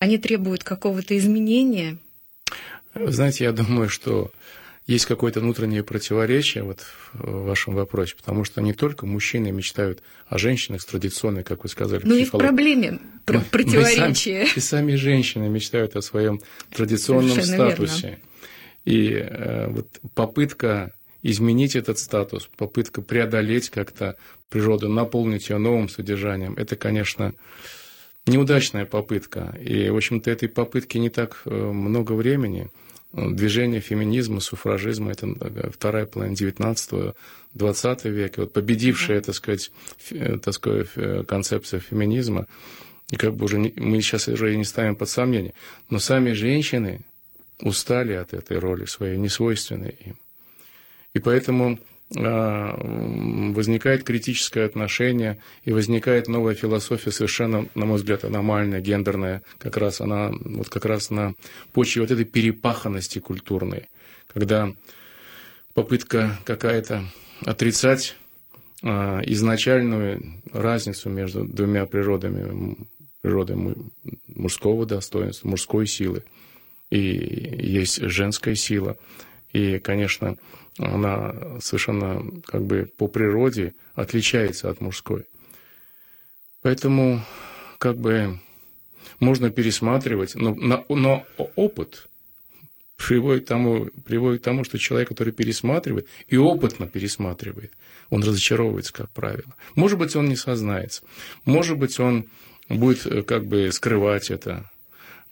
они 0.00 0.18
требуют 0.18 0.64
какого-то 0.64 1.16
изменения? 1.16 1.98
Знаете, 2.94 3.44
я 3.44 3.52
думаю, 3.52 3.88
что 3.88 4.32
есть 4.90 5.06
какое-то 5.06 5.38
внутреннее 5.38 5.84
противоречие 5.84 6.64
вот 6.64 6.80
в 7.12 7.44
вашем 7.44 7.74
вопросе, 7.74 8.16
потому 8.16 8.42
что 8.42 8.60
не 8.60 8.72
только 8.72 9.06
мужчины 9.06 9.52
мечтают 9.52 10.02
о 10.26 10.36
женщинах 10.36 10.82
с 10.82 10.84
традиционной, 10.84 11.44
как 11.44 11.62
вы 11.62 11.68
сказали, 11.68 12.02
Но 12.04 12.16
и 12.16 12.24
в 12.24 12.32
проблеме 12.32 12.98
про 13.24 13.38
противоречие. 13.38 14.42
И 14.42 14.46
сами, 14.46 14.52
и 14.56 14.60
сами 14.60 14.94
женщины 14.96 15.48
мечтают 15.48 15.94
о 15.94 16.02
своем 16.02 16.40
традиционном 16.74 17.30
Совершенно 17.30 17.70
статусе. 17.70 18.06
Верно. 18.06 18.20
И 18.84 19.12
э, 19.12 19.68
вот 19.68 19.86
попытка 20.14 20.92
изменить 21.22 21.76
этот 21.76 22.00
статус, 22.00 22.50
попытка 22.56 23.00
преодолеть 23.00 23.70
как-то 23.70 24.16
природу, 24.48 24.88
наполнить 24.88 25.50
ее 25.50 25.58
новым 25.58 25.88
содержанием, 25.88 26.54
это, 26.54 26.74
конечно, 26.74 27.34
неудачная 28.26 28.86
попытка. 28.86 29.56
И, 29.62 29.88
в 29.88 29.96
общем-то, 29.96 30.32
этой 30.32 30.48
попытки 30.48 30.98
не 30.98 31.10
так 31.10 31.42
э, 31.44 31.50
много 31.50 32.14
времени. 32.14 32.70
Движение 33.12 33.80
феминизма, 33.80 34.40
суфражизма– 34.40 35.10
это 35.12 35.26
э, 35.26 35.70
вторая 35.72 36.06
половина 36.06 36.34
19-20 36.34 38.08
века. 38.08 38.40
Вот 38.40 38.52
победившая, 38.52 39.20
так 39.20 39.34
сказать, 39.34 39.72
э, 40.10 40.38
так 40.38 40.54
сказать, 40.54 40.88
концепция 41.26 41.80
феминизма, 41.80 42.46
и 43.10 43.16
как 43.16 43.34
бы 43.34 43.46
уже 43.46 43.58
не, 43.58 43.72
мы 43.76 44.00
сейчас 44.00 44.28
уже 44.28 44.54
и 44.54 44.56
не 44.56 44.64
ставим 44.64 44.94
под 44.94 45.08
сомнение. 45.08 45.54
Но 45.88 45.98
сами 45.98 46.32
женщины 46.32 47.00
устали 47.60 48.12
от 48.12 48.32
этой 48.32 48.58
роли 48.58 48.84
своей, 48.84 49.16
несвойственной 49.18 49.96
им. 50.06 50.16
И 51.12 51.18
поэтому 51.18 51.80
возникает 52.12 54.02
критическое 54.02 54.64
отношение 54.64 55.38
и 55.64 55.72
возникает 55.72 56.26
новая 56.26 56.54
философия 56.54 57.12
совершенно, 57.12 57.68
на 57.76 57.86
мой 57.86 57.98
взгляд, 57.98 58.24
аномальная, 58.24 58.80
гендерная, 58.80 59.42
как 59.58 59.76
раз 59.76 60.00
она 60.00 60.32
вот 60.32 60.68
как 60.68 60.86
раз 60.86 61.10
на 61.10 61.34
почве 61.72 62.02
вот 62.02 62.10
этой 62.10 62.24
перепаханности 62.24 63.20
культурной, 63.20 63.88
когда 64.26 64.72
попытка 65.74 66.36
какая-то 66.44 67.04
отрицать 67.44 68.16
а, 68.82 69.20
изначальную 69.24 70.42
разницу 70.52 71.10
между 71.10 71.44
двумя 71.44 71.86
природами, 71.86 72.76
природой 73.22 73.76
мужского 74.26 74.84
достоинства, 74.84 75.48
мужской 75.48 75.86
силы, 75.86 76.24
и 76.90 76.98
есть 76.98 78.00
женская 78.00 78.56
сила. 78.56 78.96
И, 79.52 79.78
конечно, 79.78 80.36
она 80.78 81.60
совершенно 81.60 82.24
как 82.46 82.62
бы 82.62 82.90
по 82.96 83.08
природе 83.08 83.74
отличается 83.94 84.70
от 84.70 84.80
мужской. 84.80 85.24
Поэтому 86.62 87.22
как 87.78 87.96
бы 87.96 88.38
можно 89.18 89.50
пересматривать, 89.50 90.34
но, 90.34 90.54
но 90.88 91.26
опыт 91.56 92.08
приводит 92.96 93.44
к 93.44 93.48
тому, 93.48 93.86
приводит 94.04 94.42
тому, 94.42 94.64
что 94.64 94.78
человек, 94.78 95.08
который 95.08 95.32
пересматривает 95.32 96.06
и 96.28 96.36
опытно 96.36 96.86
пересматривает, 96.86 97.72
он 98.10 98.22
разочаровывается, 98.22 98.92
как 98.92 99.10
правило. 99.10 99.54
Может 99.74 99.98
быть, 99.98 100.14
он 100.16 100.28
не 100.28 100.36
сознается. 100.36 101.02
Может 101.44 101.78
быть, 101.78 101.98
он 101.98 102.26
будет 102.68 103.06
э, 103.06 103.22
как 103.22 103.46
бы 103.46 103.70
скрывать 103.72 104.30
это. 104.30 104.70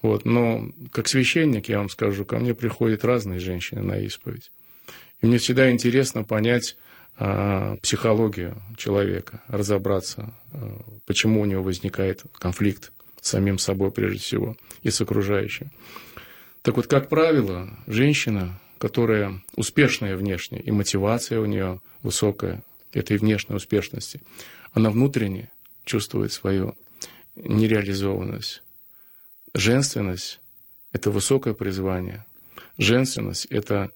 Вот. 0.01 0.25
Но 0.25 0.71
как 0.93 1.09
священник, 1.09 1.69
я 1.69 1.79
вам 1.79 1.91
скажу, 1.91 2.25
ко 2.25 2.39
мне 2.39 2.55
приходят 2.55 3.05
разные 3.05 3.41
женщины 3.41 3.83
на 3.83 3.99
исповедь. 3.99 4.51
И 5.21 5.27
мне 5.27 5.39
всегда 5.39 5.71
интересно 5.71 6.25
понять 6.25 6.77
а, 7.17 7.77
психологию 7.79 8.61
человека, 8.77 9.43
разобраться, 9.49 10.35
а, 10.53 10.81
почему 11.07 11.41
у 11.41 11.45
него 11.45 11.63
возникает 11.63 12.23
конфликт 12.39 12.93
с 13.21 13.31
самим 13.31 13.59
собой 13.59 13.91
прежде 13.91 14.21
всего 14.21 14.57
и 14.83 14.91
с 14.91 15.01
окружающим. 15.01 15.71
Так 16.63 16.77
вот, 16.77 16.87
как 16.87 17.09
правило, 17.09 17.69
женщина, 17.87 18.61
которая 18.79 19.43
успешная 19.57 20.17
внешне, 20.17 20.61
и 20.61 20.71
мотивация 20.71 21.41
у 21.41 21.47
нее 21.47 21.81
высокая, 22.03 22.63
этой 22.93 23.19
внешней 23.19 23.57
успешности, 23.57 24.21
она 24.73 24.91
внутренне 24.91 25.51
чувствует 25.85 26.33
свою 26.33 26.77
нереализованность. 27.37 28.63
Женственность– 29.55 30.41
это 30.93 31.11
высокое 31.11 31.55
призвание. 31.55 32.25
Женственность– 32.77 33.47
это, 33.51 33.91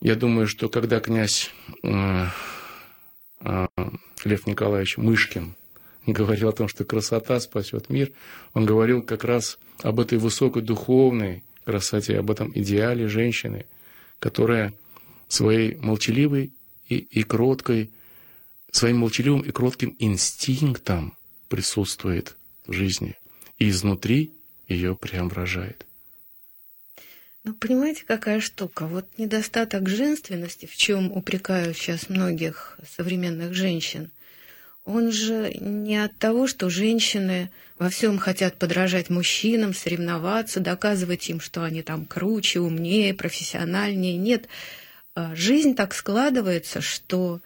я 0.00 0.14
думаю, 0.14 0.46
что 0.46 0.68
когда 0.68 1.00
князь 1.00 1.50
э, 1.82 2.26
э, 3.40 3.66
Лев 4.24 4.46
Николаевич 4.46 4.96
Мышкин 4.96 5.54
говорил 6.06 6.48
о 6.48 6.52
том, 6.52 6.68
что 6.68 6.84
красота 6.84 7.38
спасет 7.40 7.90
мир, 7.90 8.12
он 8.54 8.64
говорил 8.64 9.02
как 9.02 9.24
раз 9.24 9.58
об 9.82 10.00
этой 10.00 10.18
высокой 10.18 10.62
духовной 10.62 11.44
красоте, 11.64 12.18
об 12.18 12.30
этом 12.30 12.50
идеале 12.54 13.08
женщины, 13.08 13.66
которая 14.18 14.74
своей 15.28 15.76
молчаливой 15.76 16.52
и, 16.88 16.96
и 16.96 17.22
кроткой, 17.22 17.90
своим 18.72 18.98
молчаливым 18.98 19.42
и 19.42 19.50
кротким 19.50 19.94
инстинктом 19.98 21.14
присутствует 21.48 22.36
в 22.66 22.72
жизни 22.72 23.16
и 23.58 23.68
изнутри 23.68 24.32
ее 24.66 24.96
преображает. 24.96 25.86
Ну, 27.42 27.54
понимаете, 27.54 28.04
какая 28.06 28.40
штука? 28.40 28.86
Вот 28.86 29.06
недостаток 29.16 29.88
женственности, 29.88 30.66
в 30.66 30.76
чем 30.76 31.10
упрекают 31.10 31.76
сейчас 31.76 32.10
многих 32.10 32.78
современных 32.96 33.54
женщин, 33.54 34.10
он 34.84 35.10
же 35.10 35.52
не 35.54 35.96
от 35.96 36.16
того, 36.18 36.46
что 36.46 36.68
женщины 36.68 37.50
во 37.78 37.88
всем 37.88 38.18
хотят 38.18 38.58
подражать 38.58 39.08
мужчинам, 39.08 39.72
соревноваться, 39.72 40.60
доказывать 40.60 41.30
им, 41.30 41.40
что 41.40 41.62
они 41.62 41.82
там 41.82 42.04
круче, 42.04 42.60
умнее, 42.60 43.14
профессиональнее. 43.14 44.16
Нет, 44.16 44.48
а, 45.14 45.34
жизнь 45.34 45.74
так 45.74 45.94
складывается, 45.94 46.82
что 46.82 47.40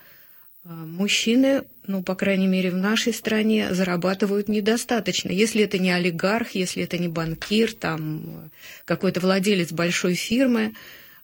а, 0.65 0.73
мужчины, 0.73 1.65
ну, 1.87 2.03
по 2.03 2.15
крайней 2.15 2.47
мере, 2.47 2.71
в 2.71 2.77
нашей 2.77 3.13
стране 3.13 3.75
зарабатывают 3.75 4.49
недостаточно. 4.49 5.31
Если 5.31 5.63
это 5.63 5.79
не 5.79 5.91
олигарх, 5.91 6.53
если 6.53 6.83
это 6.83 6.99
не 6.99 7.09
банкир, 7.09 7.73
там 7.73 8.51
какой-то 8.85 9.21
владелец 9.21 9.73
большой 9.73 10.15
фирмы, 10.15 10.75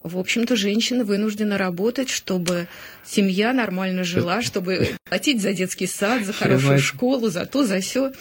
в 0.02 0.19
общем-то, 0.19 0.57
женщина 0.57 1.05
вынуждена 1.05 1.59
работать, 1.59 2.09
чтобы 2.09 2.69
семья 3.05 3.52
нормально 3.52 4.02
жила, 4.02 4.40
чтобы 4.40 4.97
платить 5.05 5.43
за 5.43 5.52
детский 5.52 5.87
сад, 5.87 6.25
за 6.25 6.33
хорошую 6.33 6.79
школу, 6.79 7.29
за 7.29 7.45
то, 7.45 7.67
за 7.67 7.81
все. 7.81 8.12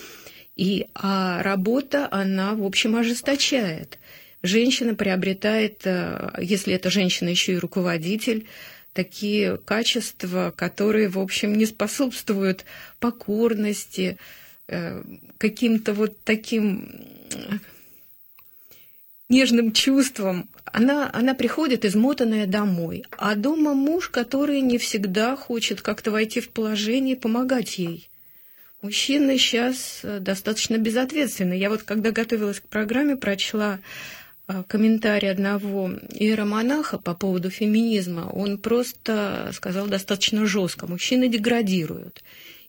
И 0.57 0.87
а 0.93 1.41
работа, 1.41 2.09
она, 2.11 2.53
в 2.53 2.65
общем, 2.65 2.97
ожесточает. 2.97 3.97
Женщина 4.43 4.93
приобретает, 4.93 5.81
э, 5.85 6.31
если 6.41 6.73
эта 6.73 6.89
женщина 6.89 7.29
еще 7.29 7.53
и 7.53 7.57
руководитель, 7.57 8.45
такие 8.93 9.57
качества, 9.57 10.53
которые, 10.55 11.09
в 11.09 11.19
общем, 11.19 11.53
не 11.53 11.65
способствуют 11.65 12.65
покорности, 12.99 14.17
э, 14.67 15.03
каким-то 15.37 15.93
вот 15.93 16.17
таким 16.23 17.05
нежным 19.29 19.71
чувствам. 19.71 20.49
Она, 20.65 21.09
она 21.13 21.33
приходит 21.33 21.85
измотанная 21.85 22.45
домой, 22.45 23.05
а 23.11 23.35
дома 23.35 23.73
муж, 23.73 24.09
который 24.09 24.61
не 24.61 24.77
всегда 24.77 25.35
хочет 25.35 25.81
как-то 25.81 26.11
войти 26.11 26.41
в 26.41 26.49
положение 26.49 27.15
и 27.15 27.19
помогать 27.19 27.77
ей. 27.77 28.09
Мужчины 28.81 29.37
сейчас 29.37 30.01
э, 30.03 30.19
достаточно 30.19 30.77
безответственны. 30.77 31.53
Я 31.53 31.69
вот, 31.69 31.83
когда 31.83 32.11
готовилась 32.11 32.61
к 32.61 32.63
программе, 32.63 33.17
прочла 33.17 33.79
комментарий 34.67 35.29
одного 35.29 35.91
иеромонаха 36.11 36.97
по 36.97 37.13
поводу 37.13 37.49
феминизма, 37.49 38.29
он 38.31 38.57
просто 38.57 39.51
сказал 39.53 39.87
достаточно 39.87 40.45
жестко, 40.45 40.87
мужчины 40.87 41.27
деградируют. 41.27 42.23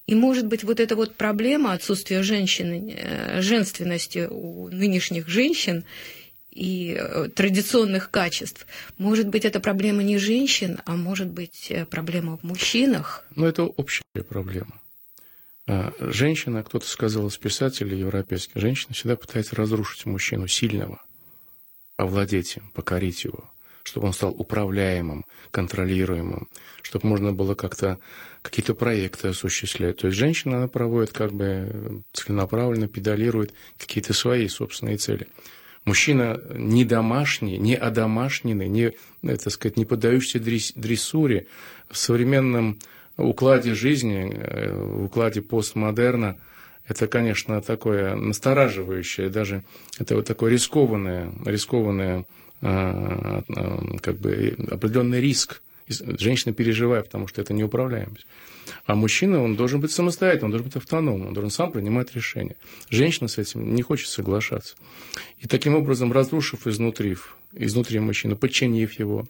И, 0.07 0.15
может 0.15 0.47
быть, 0.47 0.65
вот 0.65 0.81
эта 0.81 0.97
вот 0.97 1.15
проблема 1.15 1.73
отсутствия 1.73 2.23
женщины, 2.23 2.97
э, 2.97 3.41
женственности 3.41 4.27
у 4.29 4.69
нынешних 4.69 5.29
женщин 5.29 5.85
и 6.51 6.97
э, 6.99 7.29
традиционных 7.29 8.11
качеств, 8.11 8.67
может 8.99 9.29
быть, 9.29 9.45
это 9.45 9.61
проблема 9.61 10.03
не 10.03 10.19
женщин, 10.19 10.81
а 10.85 10.97
может 10.97 11.29
быть, 11.29 11.71
э, 11.71 11.87
проблема 11.87 12.39
в 12.39 12.43
мужчинах? 12.43 13.25
Ну, 13.37 13.47
это 13.47 13.63
общая 13.63 14.03
проблема. 14.29 14.81
А, 15.69 15.93
женщина, 16.01 16.65
кто-то 16.65 16.89
сказал 16.89 17.29
из 17.29 17.37
писателей 17.37 18.01
европейских, 18.01 18.61
женщина 18.61 18.95
всегда 18.95 19.15
пытается 19.15 19.55
разрушить 19.55 20.07
мужчину 20.07 20.49
сильного– 20.49 21.01
овладеть 22.03 22.57
им, 22.57 22.63
покорить 22.75 23.25
его, 23.25 23.51
чтобы 23.83 24.09
он 24.09 24.13
стал 24.13 24.35
управляемым, 24.37 25.25
контролируемым, 25.51 26.49
чтобы 26.83 27.07
можно 27.07 27.33
было 27.33 27.55
как-то 27.55 27.99
какие-то 28.43 28.75
проекты 28.75 29.29
осуществлять. 29.29 29.99
То 29.99 30.07
есть 30.07 30.19
женщина, 30.19 30.59
она 30.59 30.69
проводит 30.69 31.13
как 31.13 31.33
бы 31.33 32.03
целенаправленно, 32.13 32.89
педалирует 32.89 33.53
какие-то 33.79 34.15
свои 34.15 34.49
собственные 34.49 34.97
цели. 34.97 35.29
Мужчина 35.85 36.41
не 36.55 36.85
домашний, 36.85 37.59
не 37.59 37.75
одомашненный, 37.75 38.69
не, 38.69 38.93
так 39.23 39.51
сказать, 39.51 39.77
не 39.77 39.85
поддающийся 39.85 40.39
дрессуре 40.39 41.47
в 41.89 41.97
современном 41.97 42.79
укладе 43.17 43.75
жизни, 43.75 44.31
э, 44.33 44.73
в 44.73 45.05
укладе 45.05 45.43
постмодерна– 45.43 46.39
это, 46.91 47.07
конечно, 47.07 47.63
такое 47.63 48.17
настораживающее, 48.17 49.29
даже 49.29 49.63
это 50.01 50.17
вот 50.17 50.27
такое 50.27 50.51
рискованное, 50.51 51.33
рискованное, 51.47 52.25
а, 52.63 53.45
а, 53.49 53.99
как 54.03 54.17
бы 54.19 54.57
определенный 54.71 55.21
риск. 55.21 55.63
Женщина 55.89 56.53
переживает, 56.53 57.07
потому 57.07 57.29
что 57.29 57.41
это 57.41 57.53
неуправляемость. 57.53 58.27
А 58.87 58.97
мужчина, 58.97 59.41
он 59.43 59.55
должен 59.55 59.81
быть 59.81 59.93
самостоятельным, 59.93 60.47
он 60.47 60.51
должен 60.51 60.67
быть 60.67 60.77
автономным, 60.77 61.29
он 61.29 61.35
должен 61.35 61.51
сам 61.51 61.71
принимать 61.71 62.15
решения. 62.15 62.57
Женщина 62.89 63.29
с 63.29 63.39
этим 63.39 63.73
не 63.73 63.83
хочет 63.83 64.09
соглашаться. 64.09 64.75
И 65.39 65.47
таким 65.47 65.77
образом, 65.77 66.13
разрушив 66.13 66.67
изнутри, 66.67 67.17
изнутри 67.53 68.01
мужчину, 68.01 68.37
подчинив 68.37 68.99
его, 68.99 69.27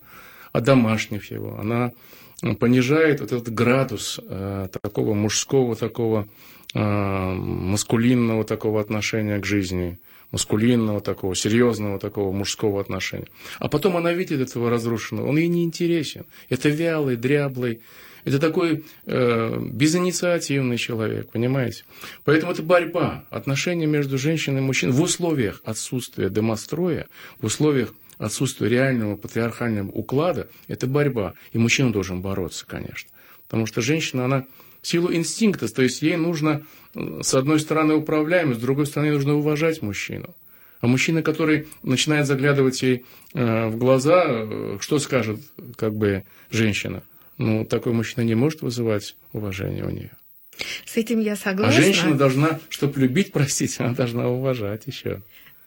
одомашнив 0.53 1.31
его, 1.31 1.59
она 1.59 1.93
понижает 2.59 3.21
вот 3.21 3.33
этот 3.33 3.53
градус 3.53 4.19
э, 4.23 4.69
такого 4.83 5.13
мужского, 5.13 5.77
такого 5.77 6.27
маскулинного 6.75 8.45
такого 8.45 8.81
отношения 8.81 9.39
к 9.39 9.47
жизни, 9.47 9.99
маскулинного 10.31 11.01
такого, 11.01 11.35
серьезного 11.35 11.99
такого 11.99 12.33
мужского 12.33 12.81
отношения. 12.81 13.29
А 13.59 13.69
потом 13.69 13.97
она 13.97 14.13
видит 14.13 14.41
этого 14.41 14.71
разрушенного, 14.71 15.27
он 15.27 15.37
ей 15.37 15.49
не 15.49 15.65
интересен. 15.65 16.27
Это 16.49 16.69
вялый, 16.69 17.17
дряблый, 17.17 17.81
это 18.25 18.39
такой 18.39 18.85
э, 19.07 19.61
безинициативный 19.73 20.77
человек, 20.77 21.31
понимаете? 21.31 21.85
Поэтому 22.25 22.53
это 22.53 22.63
борьба, 22.63 23.25
отношения 23.31 23.87
между 23.87 24.19
женщиной 24.19 24.59
и 24.59 24.65
мужчиной 24.65 24.93
в 24.93 25.01
условиях 25.01 25.63
отсутствия 25.65 26.29
демостроя, 26.29 27.07
в 27.41 27.47
условиях 27.47 27.95
отсутствия 28.19 28.69
реального 28.69 29.17
патриархального 29.17 29.91
уклада, 29.91 30.49
это 30.69 30.87
борьба. 30.87 31.35
И 31.53 31.59
мужчина 31.59 31.93
должен 31.93 32.21
бороться, 32.21 32.67
конечно. 32.67 33.11
Потому 33.47 33.67
что 33.67 33.81
женщина, 33.81 34.27
она 34.27 34.45
в 34.83 34.87
силу 34.87 35.13
инстинкта, 35.13 35.73
то 35.73 35.83
есть 35.83 36.03
ей 36.03 36.17
нужно, 36.17 36.63
э, 36.95 37.21
с 37.23 37.35
одной 37.35 37.61
стороны, 37.61 37.95
управляемость, 37.95 38.61
с 38.61 38.63
другой 38.63 38.87
стороны, 38.87 39.13
нужно 39.13 39.35
уважать 39.35 39.83
мужчину. 39.83 40.35
А 40.81 40.87
мужчина, 40.87 41.23
который 41.23 41.69
начинает 41.83 42.27
заглядывать 42.27 42.83
ей 42.83 43.05
э, 43.35 43.67
в 43.69 43.77
глаза, 43.77 44.25
э, 44.27 44.79
что 44.81 44.99
скажет 44.99 45.41
как 45.77 45.95
бы 45.95 46.25
женщина? 46.51 47.03
Ну, 47.37 47.65
такой 47.65 47.93
мужчина 47.93 48.25
не 48.25 48.35
может 48.35 48.63
вызывать 48.63 49.17
уважение 49.33 49.85
у 49.85 49.91
нее. 49.91 50.11
С 50.85 50.97
этим 50.97 51.21
я 51.21 51.37
согласна. 51.37 51.79
А 51.79 51.83
женщина 51.83 52.15
должна, 52.15 52.61
чтобы 52.69 53.01
любить, 53.01 53.33
простите, 53.33 53.83
она 53.83 53.95
должна 53.95 54.29
уважать 54.29 54.83
еще. 54.87 55.23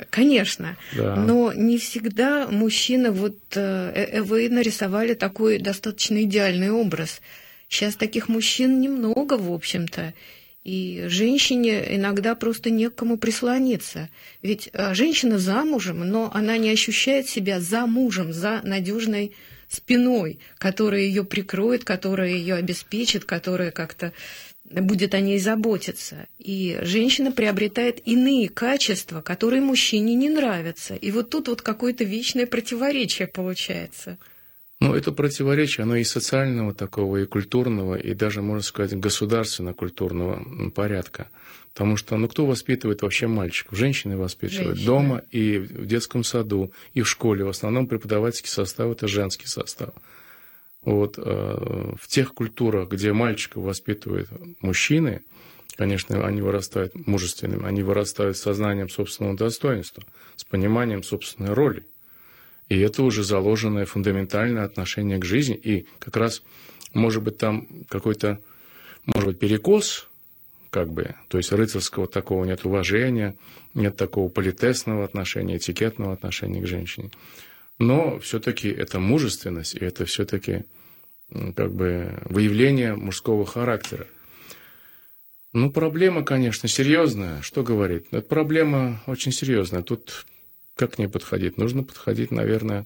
Конечно, 0.10 0.76
да. 0.96 1.16
но 1.16 1.54
не 1.54 1.78
всегда 1.78 2.48
мужчина, 2.48 3.12
вот 3.12 3.38
вы 3.56 4.50
нарисовали 4.50 5.14
такой 5.14 5.60
достаточно 5.60 6.22
идеальный 6.24 6.72
образ– 6.72 7.22
Сейчас 7.74 7.96
таких 7.96 8.30
мужчин 8.30 8.80
немного, 8.80 9.34
в 9.34 9.52
общем-то. 9.52 10.14
И 10.64 11.06
женщине 11.08 11.96
иногда 11.96 12.36
просто 12.36 12.70
не 12.70 12.88
к 12.92 12.94
кому 12.94 13.18
прислониться. 13.18 14.10
Ведь 14.44 14.70
а, 14.74 14.94
женщина 14.94 15.40
замужем, 15.40 16.08
но 16.08 16.30
она 16.36 16.58
не 16.58 16.70
ощущает 16.70 17.28
себя 17.28 17.60
за 17.60 17.88
мужем, 17.88 18.32
за 18.32 18.62
надежной 18.64 19.32
спиной, 19.70 20.38
которая 20.60 21.02
ее 21.02 21.26
прикроет, 21.26 21.84
которая 21.84 22.30
ее 22.30 22.54
обеспечит, 22.54 23.26
которая 23.26 23.72
как-то 23.72 24.14
будет 24.66 25.16
о 25.16 25.20
ней 25.20 25.40
заботиться. 25.40 26.28
И 26.38 26.78
женщина 26.84 27.32
приобретает 27.32 28.08
иные 28.08 28.50
качества, 28.50 29.22
которые 29.22 29.64
мужчине 29.64 30.14
не 30.14 30.30
нравятся. 30.30 30.94
И 30.94 31.10
вот 31.10 31.32
тут 31.32 31.48
вот 31.48 31.64
какое-то 31.64 32.04
вечное 32.04 32.46
противоречие 32.46 33.28
получается. 33.28 34.20
Ну, 34.84 34.96
это 34.96 35.12
противоречие, 35.12 35.84
оно 35.84 35.96
и 35.96 36.04
социального 36.04 36.74
такого, 36.74 37.18
и 37.18 37.26
культурного, 37.26 37.96
и 37.96 38.14
даже, 38.14 38.42
можно 38.42 38.62
сказать, 38.62 39.00
государственно-культурного 39.00 40.72
порядка. 40.72 41.30
Потому 41.74 41.98
что, 41.98 42.18
ну, 42.18 42.28
кто 42.28 42.46
воспитывает 42.46 43.02
вообще 43.02 43.28
мальчиков? 43.28 43.78
Женщины 43.78 44.16
воспитывают. 44.18 44.78
Женщины. 44.78 44.86
Дома 44.86 45.22
и 45.32 45.58
в 45.58 45.86
детском 45.88 46.24
саду, 46.24 46.72
и 46.94 47.02
в 47.02 47.10
школе. 47.10 47.46
В 47.46 47.50
основном 47.50 47.88
преподавательский 47.88 48.50
состав– 48.50 48.92
это 48.92 49.08
женский 49.08 49.48
состав. 49.48 49.90
Вот, 50.84 51.18
э, 51.18 51.22
в 52.00 52.08
тех 52.08 52.34
культурах, 52.34 52.90
где 52.90 53.14
мальчиков 53.14 53.64
воспитывают 53.64 54.30
мужчины, 54.60 55.22
конечно, 55.78 56.26
они 56.28 56.42
вырастают 56.42 56.94
мужественными, 57.08 57.66
они 57.66 57.84
вырастают 57.84 58.38
с 58.38 58.42
сознанием 58.42 58.90
собственного 58.90 59.36
достоинства, 59.36 60.04
с 60.36 60.44
пониманием 60.44 61.02
собственной 61.02 61.54
роли. 61.54 61.86
И 62.74 62.80
это 62.80 63.04
уже 63.04 63.24
заложенное 63.24 63.86
фундаментальное 63.86 64.64
отношение 64.64 65.20
к 65.20 65.26
жизни. 65.26 65.56
И 65.56 65.86
как 66.00 66.18
раз, 66.18 66.42
может 66.92 67.22
быть, 67.22 67.38
там 67.38 67.68
какой-то, 67.88 68.40
может 69.06 69.28
быть, 69.28 69.40
перекос, 69.40 70.10
как 70.72 70.92
бы, 70.92 71.14
то 71.28 71.38
есть 71.38 71.52
рыцарского 71.52 72.08
такого 72.08 72.46
нет 72.46 72.66
уважения, 72.66 73.36
нет 73.76 73.96
такого 73.96 74.28
политесного 74.28 75.04
отношения, 75.06 75.58
этикетного 75.58 76.14
отношения 76.14 76.62
к 76.64 76.66
женщине. 76.66 77.12
Но 77.78 78.18
все-таки 78.18 78.70
это 78.70 79.00
мужественность, 79.00 79.76
и 79.76 79.86
это 79.86 80.06
все-таки 80.06 80.64
как 81.56 81.72
бы 81.74 82.24
выявление 82.26 82.96
мужского 82.96 83.46
характера. 83.46 84.08
Ну, 85.54 85.70
проблема, 85.70 86.26
конечно, 86.26 86.68
серьезная. 86.68 87.44
Что 87.44 87.62
говорить? 87.62 88.08
Это 88.10 88.28
проблема 88.28 89.04
очень 89.06 89.32
серьезная. 89.32 89.84
Тут 89.84 90.26
как 90.76 90.94
к 90.96 90.98
ней 90.98 91.08
подходить? 91.08 91.58
Нужно 91.58 91.84
подходить, 91.84 92.32
наверное, 92.32 92.86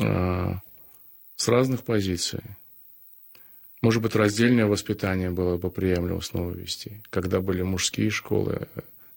а, 0.00 0.60
с 1.36 1.48
разных 1.48 1.82
позиций. 1.82 2.40
Может 3.82 4.02
быть, 4.02 4.14
раздельное 4.14 4.66
воспитание 4.66 5.30
было 5.30 5.58
бы 5.58 5.70
приемлемо 5.70 6.20
снова 6.20 6.52
вести, 6.52 7.02
когда 7.10 7.40
были 7.40 7.62
мужские 7.62 8.10
школы 8.10 8.68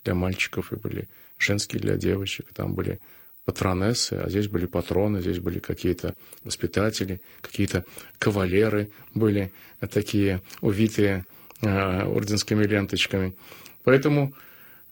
для 0.04 0.14
мальчиков 0.14 0.74
и 0.74 0.76
были 0.76 1.08
женские 1.38 1.82
для 1.82 1.96
девочек, 1.96 2.48
там 2.54 2.74
были 2.74 3.00
патронессы, 3.46 4.14
а 4.14 4.30
здесь 4.30 4.50
были 4.50 4.66
патроны, 4.66 5.22
здесь 5.22 5.40
были 5.40 5.60
какие-то 5.60 6.16
воспитатели, 6.44 7.22
какие-то 7.40 7.86
кавалеры 8.20 8.92
были 9.14 9.54
такие 9.90 10.42
увитые 10.60 11.26
э, 11.62 12.02
орденскими 12.04 12.66
ленточками. 12.66 13.38
Поэтому 13.86 14.34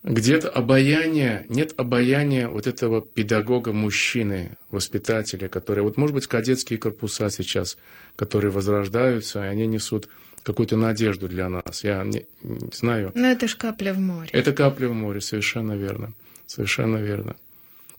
где-то 0.05 0.49
обаяние, 0.49 1.45
нет 1.49 1.73
обаяния 1.77 2.47
вот 2.47 2.67
этого 2.67 3.01
педагога-мужчины, 3.01 4.51
воспитателя, 4.69 5.47
который, 5.47 5.83
вот 5.83 5.97
может 5.97 6.13
быть, 6.13 6.27
кадетские 6.27 6.77
корпуса 6.77 7.31
сейчас, 7.31 7.77
которые 8.15 8.51
возрождаются, 8.51 9.43
и 9.43 9.47
они 9.47 9.65
несут 9.65 10.07
какую-то 10.43 10.77
надежду 10.77 11.27
для 11.27 11.49
нас. 11.49 11.83
Я 11.83 12.03
не, 12.03 12.27
не 12.43 12.69
знаю. 12.71 13.11
Но 13.15 13.25
это 13.25 13.47
же 13.47 13.57
капля 13.57 13.93
в 13.93 13.99
море. 13.99 14.29
Это 14.31 14.53
капля 14.53 14.89
в 14.89 14.93
море, 14.93 15.21
совершенно 15.21 15.73
верно. 15.73 16.13
Совершенно 16.45 16.97
верно. 16.97 17.35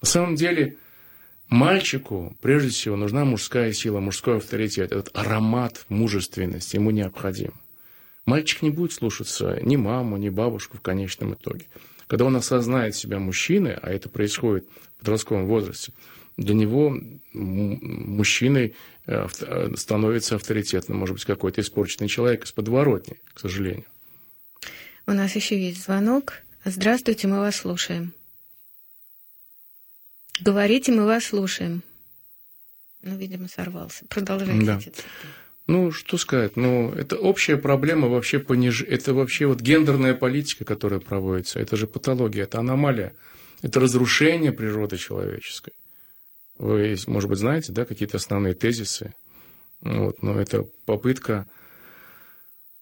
На 0.01 0.07
самом 0.07 0.37
деле, 0.37 0.77
мальчику, 1.49 2.37
прежде 2.41 2.69
всего, 2.69 2.95
нужна 2.95 3.25
мужская 3.25 3.73
сила, 3.73 3.99
мужской 3.99 4.37
авторитет. 4.37 4.93
Этот 4.93 5.11
аромат 5.13 5.85
мужественности 5.89 6.77
ему 6.77 6.93
необходим. 6.93 7.53
Мальчик 8.27 8.63
не 8.63 8.71
будет 8.71 8.93
слушаться 8.93 9.59
ни 9.63 9.75
маму, 9.75 10.17
ни 10.17 10.29
бабушку 10.29 10.77
в 10.77 10.83
конечном 10.83 11.35
итоге. 11.35 11.67
Когда 12.07 12.25
он 12.25 12.37
осознает 12.37 12.95
себя 12.95 13.19
мужчиной, 13.19 13.75
а 13.75 13.91
это 13.91 14.09
происходит 14.09 14.67
в 14.97 15.01
подростковом 15.01 15.47
возрасте, 15.47 15.93
для 16.37 16.55
него 16.55 16.97
мужчиной 17.33 18.75
э, 19.07 19.27
э, 19.41 19.73
становится 19.77 20.37
авторитетным, 20.37 20.99
может 20.99 21.15
быть, 21.15 21.25
какой-то 21.25 21.61
испорченный 21.61 22.09
человек 22.09 22.45
из 22.45 22.53
подворотни, 22.53 23.17
к 23.33 23.41
сожалению. 23.41 23.87
У 25.07 25.13
нас 25.13 25.35
еще 25.35 25.59
есть 25.59 25.85
звонок. 25.85 26.43
Здравствуйте, 26.65 27.29
мы 27.29 27.39
вас 27.39 27.57
слушаем. 27.57 28.13
Говорите, 30.41 30.93
мы 30.93 31.07
вас 31.07 31.25
слушаем. 31.25 31.83
Ну, 33.03 33.17
видимо, 33.17 33.49
сорвался. 33.49 34.05
Продолжайте. 34.09 34.65
Да. 34.65 34.81
Ну, 35.67 35.91
что 35.91 36.17
сказать, 36.17 36.57
ну, 36.57 36.93
это 36.93 37.17
общая 37.17 37.57
проблема 37.57 38.09
вообще 38.09 38.39
пониж... 38.39 38.83
Это 38.83 39.15
вообще 39.15 39.47
вот 39.47 39.61
гендерная 39.61 40.15
политика, 40.15 40.65
которая 40.65 41.01
проводится. 41.01 41.59
Это 41.59 41.77
же 41.77 41.87
патология, 41.89 42.45
это 42.45 42.61
аномалия. 42.61 43.15
Это 43.63 43.81
разрушение 43.81 44.53
природы 44.53 44.97
человеческой. 44.97 45.73
Вы, 46.59 46.97
может 47.09 47.29
быть, 47.29 47.39
знаете, 47.39 47.73
да, 47.73 47.85
какие-то 47.85 48.19
основные 48.19 48.55
тезисы. 48.55 49.15
Вот, 49.81 50.23
но 50.23 50.41
это 50.41 50.67
попытка 50.85 51.47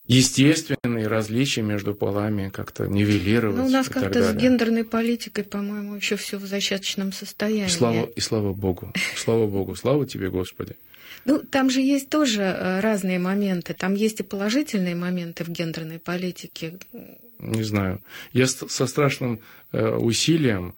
естественные 0.07 1.07
различия 1.07 1.63
между 1.63 1.95
полами 1.95 2.51
как-то 2.51 2.87
нивелировать. 2.87 3.57
Ну, 3.57 3.67
у 3.67 3.71
нас 3.71 3.89
как-то 3.89 4.23
с 4.23 4.35
гендерной 4.35 4.85
политикой, 4.85 5.45
по-моему, 5.45 5.97
еще 5.97 6.17
все 6.17 6.37
в 6.37 6.45
зачаточном 6.45 7.13
состоянии. 7.13 7.67
И 7.67 7.71
слава, 7.71 8.05
и 8.05 8.21
слава 8.21 8.53
Богу. 8.53 8.93
Слава 9.17 9.47
Богу. 9.47 9.75
Слава 9.75 10.07
тебе, 10.07 10.29
Господи. 10.29 10.77
Ну, 11.25 11.43
там 11.43 11.71
же 11.71 11.81
есть 11.81 12.11
тоже 12.11 12.43
э, 12.43 12.81
разные 12.81 13.19
моменты. 13.19 13.75
Там 13.75 13.95
есть 13.95 14.21
и 14.21 14.23
положительные 14.23 14.95
моменты 14.95 15.45
в 15.45 15.49
гендерной 15.49 15.99
политике. 15.99 16.79
Не 17.39 17.63
знаю. 17.63 18.01
Я 18.33 18.47
со 18.47 18.87
страшным 18.87 19.41
э, 19.73 19.89
усилием 19.97 20.75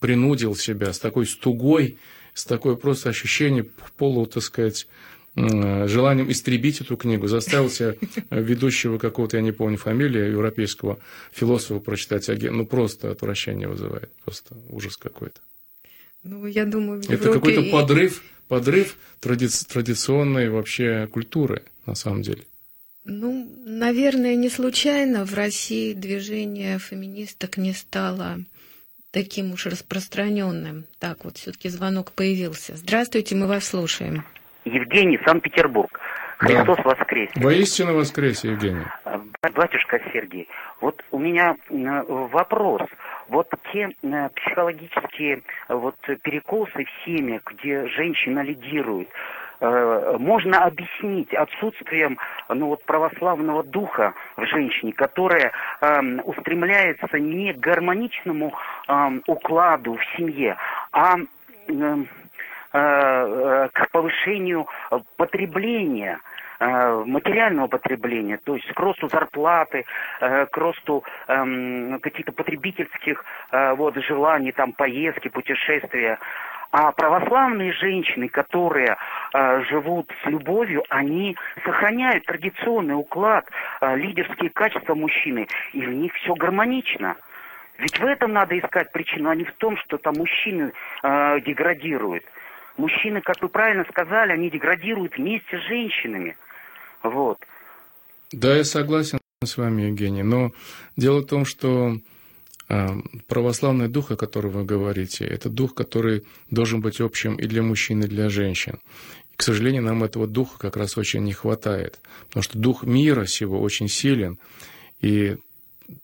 принудил 0.00 0.54
себя 0.56 0.92
с 0.92 0.98
такой 0.98 1.26
стугой, 1.26 1.98
с 2.34 2.44
такой 2.44 2.76
просто 2.76 3.10
ощущением 3.10 3.68
полу, 3.96 4.26
так 4.26 4.42
сказать, 4.42 4.86
Э, 5.36 5.88
желанием 5.88 6.30
истребить 6.30 6.80
эту 6.80 6.96
книгу, 6.96 7.26
заставил 7.26 7.68
себя 7.68 7.96
ведущего 8.30 8.98
какого-то, 8.98 9.36
я 9.36 9.42
не 9.42 9.50
помню 9.50 9.76
фамилии, 9.76 10.30
европейского 10.30 11.00
философа 11.32 11.80
прочитать 11.80 12.28
Аген. 12.28 12.56
Ну, 12.56 12.66
просто 12.66 13.10
отвращение 13.10 13.66
вызывает. 13.66 14.10
Просто 14.24 14.54
ужас 14.70 14.96
какой-то. 14.96 15.40
Ну, 16.22 16.46
я 16.46 16.64
думаю, 16.64 17.02
в 17.02 17.10
Это 17.10 17.32
какой-то 17.32 17.62
подрыв, 17.70 18.22
подрыв 18.48 18.96
тради... 19.20 19.48
традиционной 19.68 20.48
вообще 20.48 21.06
культуры, 21.06 21.62
на 21.86 21.94
самом 21.94 22.22
деле. 22.22 22.44
Ну, 23.04 23.46
наверное, 23.66 24.34
не 24.34 24.48
случайно 24.48 25.26
в 25.26 25.34
России 25.34 25.92
движение 25.92 26.78
феминисток 26.78 27.58
не 27.58 27.72
стало 27.72 28.38
таким 29.10 29.52
уж 29.52 29.66
распространенным. 29.66 30.84
Так, 30.98 31.24
вот 31.24 31.36
все-таки 31.36 31.68
звонок 31.68 32.12
появился. 32.12 32.76
Здравствуйте, 32.76 33.36
мы 33.36 33.46
вас 33.46 33.64
слушаем. 33.64 34.24
Евгений, 34.64 35.18
Санкт-Петербург. 35.24 36.00
Христос 36.38 36.78
да. 36.78 36.82
воскресе. 36.82 37.32
Воистину 37.36 37.94
воскресе, 37.94 38.48
Евгений. 38.50 38.84
Батюшка 39.54 40.00
Сергей, 40.12 40.48
вот 40.80 41.02
у 41.10 41.18
меня 41.18 41.56
вопрос. 41.70 42.82
Вот 43.28 43.48
те 43.72 43.90
э, 44.02 44.28
психологические 44.34 45.42
вот 45.68 45.96
перекосы 46.22 46.84
в 46.84 47.04
семьях, 47.04 47.42
где 47.44 47.86
женщина 47.88 48.40
лидирует, 48.40 49.08
э, 49.60 50.16
можно 50.18 50.64
объяснить 50.64 51.32
отсутствием 51.32 52.18
ну, 52.48 52.68
вот, 52.68 52.84
православного 52.84 53.62
духа 53.62 54.14
в 54.36 54.44
женщине, 54.46 54.92
которая 54.92 55.52
э, 55.80 56.00
устремляется 56.24 57.18
не 57.18 57.52
к 57.52 57.58
гармоничному 57.58 58.52
э, 58.88 59.20
укладу 59.26 59.96
в 59.96 60.16
семье, 60.16 60.56
а 60.92 61.16
э, 61.68 62.04
Э, 62.76 62.80
э, 62.80 63.68
к 63.72 63.88
повышению 63.92 64.66
потребления 65.16 66.18
э, 66.18 66.18
материального 67.04 67.68
потребления, 67.68 68.38
то 68.42 68.54
есть 68.56 68.72
к 68.72 68.80
росту 68.80 69.08
зарплаты, 69.08 69.84
к 70.20 70.50
росту 70.56 71.04
эм, 71.28 71.98
каких-то 72.00 72.32
потребительских 72.32 73.24
вот, 73.52 73.96
желаний, 73.96 74.52
там, 74.52 74.72
поездки, 74.72 75.28
путешествия. 75.28 76.18
А 76.72 76.90
православные 76.92 77.72
женщины, 77.72 78.28
которые 78.28 78.96
живут 79.70 80.10
с 80.22 80.26
любовью, 80.26 80.82
они 80.88 81.36
сохраняют 81.64 82.24
традиционный 82.24 82.94
уклад, 82.94 83.48
лидерские 83.80 84.50
качества 84.50 84.94
мужчины, 84.94 85.46
и 85.72 85.86
в 85.86 85.92
них 85.92 86.12
все 86.14 86.34
гармонично. 86.34 87.16
Ведь 87.78 87.98
в 87.98 88.04
этом 88.04 88.32
надо 88.32 88.58
искать 88.58 88.92
причину, 88.92 89.30
а 89.30 89.34
не 89.34 89.44
в 89.44 89.52
том, 89.54 89.76
что 89.78 89.98
там 89.98 90.14
мужчины 90.16 90.72
э, 91.02 91.40
деградируют. 91.40 92.24
Мужчины, 92.76 93.20
как 93.20 93.40
вы 93.42 93.48
правильно 93.48 93.84
сказали, 93.90 94.32
они 94.32 94.50
деградируют 94.50 95.16
вместе 95.16 95.58
с 95.58 95.62
женщинами. 95.62 96.36
Вот. 97.04 97.38
Да, 98.32 98.56
я 98.56 98.64
согласен 98.64 99.18
с 99.44 99.56
вами, 99.56 99.82
Евгений. 99.82 100.22
Но 100.22 100.52
дело 100.96 101.20
в 101.20 101.26
том, 101.26 101.44
что 101.44 101.98
а, 102.68 102.96
православный 103.28 103.88
дух, 103.88 104.10
о 104.10 104.16
котором 104.16 104.50
вы 104.50 104.64
говорите, 104.64 105.24
это 105.24 105.50
дух, 105.50 105.74
который 105.74 106.24
должен 106.50 106.80
быть 106.80 107.00
общим 107.00 107.36
и 107.36 107.46
для 107.46 107.62
мужчин, 107.62 108.02
и 108.02 108.08
для 108.08 108.30
женщин. 108.30 108.80
И, 109.32 109.36
к 109.36 109.42
сожалению, 109.42 109.82
нам 109.82 110.02
этого 110.02 110.26
духа 110.26 110.58
как 110.58 110.76
раз 110.76 110.96
очень 110.96 111.22
не 111.22 111.34
хватает, 111.34 112.00
потому 112.28 112.42
что 112.42 112.58
дух 112.58 112.84
мира 112.84 113.26
сего 113.26 113.60
очень 113.60 113.88
силен, 113.88 114.38
и 115.00 115.36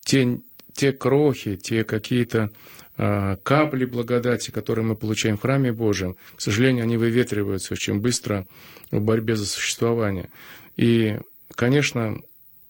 те, 0.01 0.39
те 0.73 0.91
крохи, 0.93 1.57
те 1.57 1.83
какие-то 1.83 2.51
а, 2.97 3.37
капли 3.37 3.85
благодати, 3.85 4.51
которые 4.51 4.85
мы 4.85 4.95
получаем 4.95 5.37
в 5.37 5.41
храме 5.41 5.73
Божьем, 5.73 6.15
к 6.35 6.41
сожалению, 6.41 6.83
они 6.83 6.97
выветриваются 6.97 7.73
очень 7.73 7.99
быстро 7.99 8.45
в 8.91 9.01
борьбе 9.01 9.35
за 9.35 9.47
существование. 9.47 10.29
И, 10.77 11.19
конечно, 11.55 12.17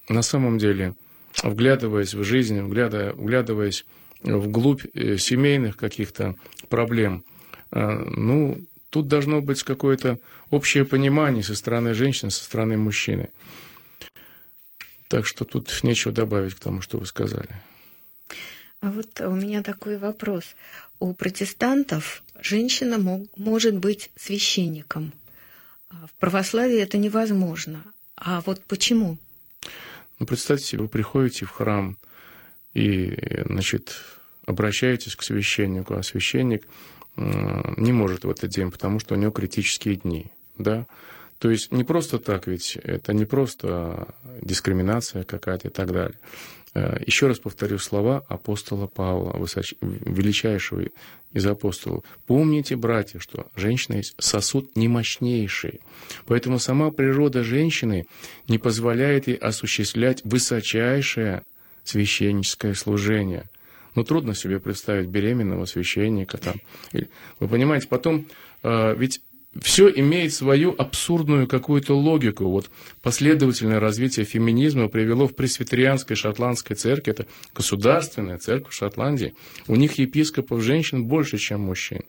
на 0.09 0.21
самом 0.21 0.57
деле– 0.57 0.95
вглядываясь 1.43 2.13
в 2.13 2.23
жизнь, 2.23 2.61
вглядываясь 2.61 3.85
вглубь 4.21 4.85
э, 4.93 5.17
семейных 5.17 5.77
каких-то 5.77 6.35
проблем, 6.69 7.23
э, 7.71 7.87
ну, 7.87 8.61
тут 8.89 9.07
должно 9.07 9.41
быть 9.41 9.63
какое-то 9.63 10.19
общее 10.49 10.85
понимание 10.85 11.43
со 11.43 11.55
стороны 11.55 11.93
женщины, 11.93 12.31
со 12.31 12.43
стороны 12.43 12.77
мужчины. 12.77 13.29
Так 15.07 15.25
что 15.25 15.45
тут 15.45 15.83
нечего 15.83 16.13
добавить 16.13 16.55
к 16.55 16.59
тому, 16.59 16.81
что 16.81 16.97
вы 16.97 17.05
сказали. 17.05 17.49
А 18.79 18.91
вот 18.91 19.19
у 19.21 19.31
меня 19.31 19.61
такой 19.61 19.97
вопрос. 19.97 20.55
У 20.99 21.13
протестантов 21.13 22.23
женщина 22.39 22.97
мог, 22.97 23.27
может 23.37 23.75
быть 23.75 24.11
священником. 24.15 25.13
А 25.91 26.07
в 26.07 26.13
православии 26.19 26.79
это 26.79 26.97
невозможно. 26.97 27.83
А 28.15 28.41
вот 28.41 28.63
почему? 28.65 29.17
Ну, 30.19 30.25
представьте 30.25 30.77
вы 30.77 30.87
приходите 30.87 31.45
в 31.45 31.49
храм 31.49 31.97
и, 32.73 33.43
значит, 33.45 33.95
обращаетесь 34.45 35.15
к 35.15 35.23
священнику, 35.23 35.95
а 35.95 36.03
священник 36.03 36.67
не 37.17 37.91
может 37.91 38.23
в 38.23 38.29
этот 38.29 38.51
день, 38.51 38.71
потому 38.71 38.99
что 38.99 39.15
у 39.15 39.17
него 39.17 39.31
критические 39.31 39.97
дни, 39.97 40.31
да, 40.57 40.85
то 41.39 41.49
есть 41.49 41.71
не 41.71 41.83
просто 41.83 42.19
так 42.19 42.47
ведь, 42.47 42.77
это 42.77 43.13
не 43.13 43.25
просто 43.25 44.07
дискриминация 44.41 45.23
какая-то 45.23 45.67
и 45.67 45.71
так 45.71 45.91
далее. 45.91 46.17
Э, 46.73 46.97
еще 47.05 47.27
раз 47.27 47.39
повторю 47.39 47.79
слова 47.79 48.23
апостола 48.29 48.87
Павла, 48.87 49.33
высоч... 49.33 49.75
величайшего 49.81 50.85
из 51.33 51.45
апостолов. 51.45 52.03
Помните, 52.27 52.75
братья, 52.75 53.19
что 53.19 53.47
женщина 53.55 53.97
есть 53.97 54.15
сосуд 54.17 54.75
немощнейший. 54.75 55.81
Поэтому 56.25 56.59
сама 56.59 56.91
природа 56.91 57.43
женщины 57.43 58.05
не 58.47 58.57
позволяет 58.57 59.27
ей 59.27 59.35
осуществлять 59.35 60.21
высочайшее 60.23 61.43
священническое 61.83 62.73
служение. 62.73 63.45
Ну, 63.95 64.03
трудно 64.05 64.33
себе 64.33 64.59
представить 64.59 65.07
беременного 65.07 65.65
священника 65.65 66.37
там. 66.37 66.55
Вы 66.93 67.47
понимаете, 67.47 67.87
потом, 67.87 68.25
э, 68.63 68.95
ведь 68.97 69.21
все 69.59 69.89
имеет 69.89 70.33
свою 70.33 70.73
абсурдную 70.77 71.47
какую-то 71.47 71.93
логику. 71.97 72.45
Вот 72.45 72.69
последовательное 73.01 73.79
развитие 73.79 74.25
феминизма 74.25 74.87
привело 74.87 75.27
в 75.27 75.35
пресвитерианской 75.35 76.15
шотландской 76.15 76.75
церкви, 76.75 77.11
это 77.11 77.25
государственная 77.53 78.37
церковь 78.37 78.73
Шотландии, 78.73 79.33
у 79.67 79.75
них 79.75 79.95
епископов 79.95 80.61
женщин 80.61 81.05
больше, 81.05 81.37
чем 81.37 81.61
мужчин. 81.61 82.03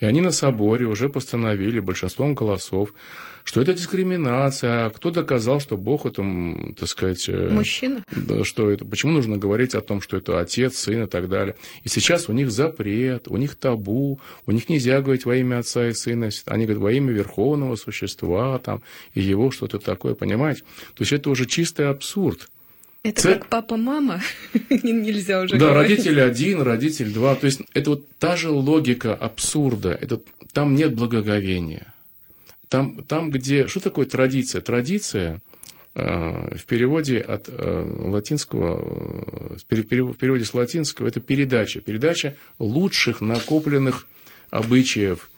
И 0.00 0.04
они 0.04 0.20
на 0.20 0.32
соборе 0.32 0.86
уже 0.86 1.08
постановили 1.08 1.80
большинством 1.80 2.34
голосов, 2.34 2.92
что 3.44 3.60
это 3.60 3.74
дискриминация, 3.74 4.86
а 4.86 4.90
кто 4.90 5.10
доказал, 5.10 5.60
что 5.60 5.76
Бог 5.76 6.06
это, 6.06 6.22
так 6.78 6.88
сказать... 6.88 7.28
Э, 7.28 7.48
Мужчина? 7.50 8.02
Что 8.42 8.70
это, 8.70 8.84
почему 8.84 9.12
нужно 9.12 9.36
говорить 9.36 9.74
о 9.74 9.80
том, 9.80 10.00
что 10.00 10.16
это 10.16 10.40
отец, 10.40 10.78
сын 10.78 11.04
и 11.04 11.06
так 11.06 11.28
далее. 11.28 11.56
И 11.84 11.88
сейчас 11.88 12.28
у 12.28 12.32
них 12.32 12.50
запрет, 12.50 13.28
у 13.28 13.36
них 13.36 13.54
табу, 13.56 14.20
у 14.46 14.52
них 14.52 14.68
нельзя 14.68 15.00
говорить 15.00 15.24
во 15.24 15.36
имя 15.36 15.58
отца 15.60 15.88
и 15.88 15.92
сына, 15.92 16.30
они 16.46 16.64
говорят 16.66 16.82
во 16.82 16.92
имя 16.92 17.12
верховного 17.12 17.76
существа 17.76 18.58
там, 18.58 18.82
и 19.14 19.20
его 19.20 19.50
что-то 19.50 19.78
такое, 19.78 20.14
понимаете? 20.14 20.62
То 20.94 21.02
есть 21.02 21.12
это 21.12 21.30
уже 21.30 21.46
чистый 21.46 21.88
абсурд. 21.88 22.48
Это 23.04 23.22
Цель... 23.22 23.34
как 23.34 23.46
папа-мама, 23.48 24.20
нельзя 24.70 25.40
уже 25.40 25.56
Да, 25.58 25.70
говорить. 25.70 25.90
родитель 25.90 26.20
один, 26.20 26.62
родитель 26.62 27.12
два. 27.12 27.34
То 27.34 27.46
есть 27.46 27.62
это 27.74 27.90
вот 27.90 28.06
та 28.20 28.36
же 28.36 28.50
логика 28.50 29.12
абсурда. 29.12 29.90
Это, 30.00 30.20
там 30.52 30.76
нет 30.76 30.94
благоговения. 30.94 31.91
Там, 32.72 33.04
там, 33.04 33.30
где... 33.30 33.66
Что 33.66 33.80
такое 33.80 34.06
традиция? 34.06 34.62
Традиция 34.62 35.42
э, 35.94 36.56
в 36.56 36.64
переводе 36.64 37.18
от 37.18 37.50
э, 37.50 38.08
латинского, 38.08 38.80
э, 38.80 39.56
в 39.56 40.14
переводе 40.14 40.46
с 40.46 40.54
латинского, 40.54 41.06
это 41.06 41.20
передача. 41.20 41.82
Передача 41.82 42.34
лучших 42.58 43.20
накопленных 43.20 44.06
обычаев. 44.48 45.28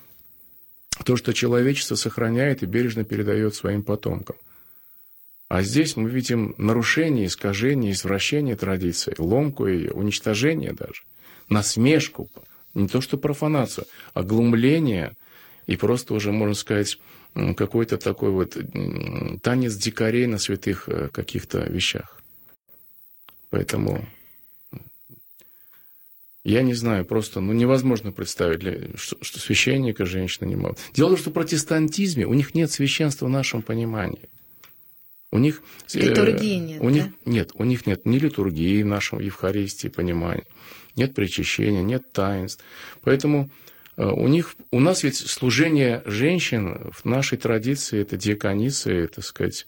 То, 1.04 1.16
что 1.16 1.32
человечество 1.32 1.96
сохраняет 1.96 2.62
и 2.62 2.66
бережно 2.66 3.02
передает 3.02 3.56
своим 3.56 3.82
потомкам. 3.82 4.36
А 5.48 5.62
здесь 5.62 5.96
мы 5.96 6.08
видим 6.08 6.54
нарушение, 6.56 7.26
искажение, 7.26 7.90
извращение 7.90 8.54
традиции, 8.54 9.12
ломку 9.18 9.66
ее, 9.66 9.90
уничтожение 9.90 10.72
даже, 10.72 11.02
насмешку, 11.48 12.30
не 12.74 12.86
то 12.86 13.00
что 13.00 13.18
профанацию, 13.18 13.88
а 14.12 14.22
глумление 14.22 15.16
и 15.66 15.76
просто 15.76 16.14
уже, 16.14 16.30
можно 16.30 16.54
сказать, 16.54 16.98
какой-то 17.56 17.98
такой 17.98 18.30
вот 18.30 18.56
танец 19.42 19.74
дикарей 19.74 20.26
на 20.26 20.38
святых 20.38 20.88
э, 20.88 21.08
каких-то 21.08 21.60
вещах. 21.60 22.20
Поэтому 23.50 24.06
я 26.44 26.62
не 26.62 26.74
знаю, 26.74 27.06
просто 27.06 27.40
ну, 27.40 27.52
невозможно 27.52 28.12
представить, 28.12 28.98
что, 28.98 29.16
что 29.22 29.40
священника 29.40 30.04
женщина 30.04 30.46
не 30.46 30.56
могут. 30.56 30.78
Дело 30.92 31.08
в 31.08 31.10
том, 31.12 31.18
что 31.18 31.30
в 31.30 31.32
протестантизме 31.32 32.26
у 32.26 32.34
них 32.34 32.54
нет 32.54 32.70
священства 32.70 33.26
в 33.26 33.30
нашем 33.30 33.62
понимании. 33.62 34.28
У 35.32 35.38
них, 35.38 35.62
э, 35.94 36.00
литургии 36.00 36.58
нет, 36.58 36.82
у 36.82 36.90
них, 36.90 37.04
да? 37.04 37.30
Нет, 37.30 37.50
у 37.54 37.64
них 37.64 37.86
нет 37.86 38.04
ни 38.04 38.18
литургии 38.18 38.82
в 38.82 38.86
нашем 38.86 39.20
Евхаристии 39.20 39.88
понимании, 39.88 40.44
нет 40.96 41.14
причащения, 41.14 41.82
нет 41.82 42.12
таинств. 42.12 42.62
Поэтому 43.02 43.50
у 43.96 44.28
них, 44.28 44.56
у 44.70 44.80
нас 44.80 45.02
ведь 45.02 45.16
служение 45.16 46.02
женщин 46.04 46.90
в 46.92 47.04
нашей 47.04 47.38
традиции 47.38 48.00
это 48.00 48.16
диаконисы, 48.16 49.08
так 49.08 49.24
сказать, 49.24 49.66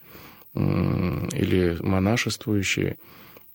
или 0.54 1.76
монашествующие. 1.80 2.96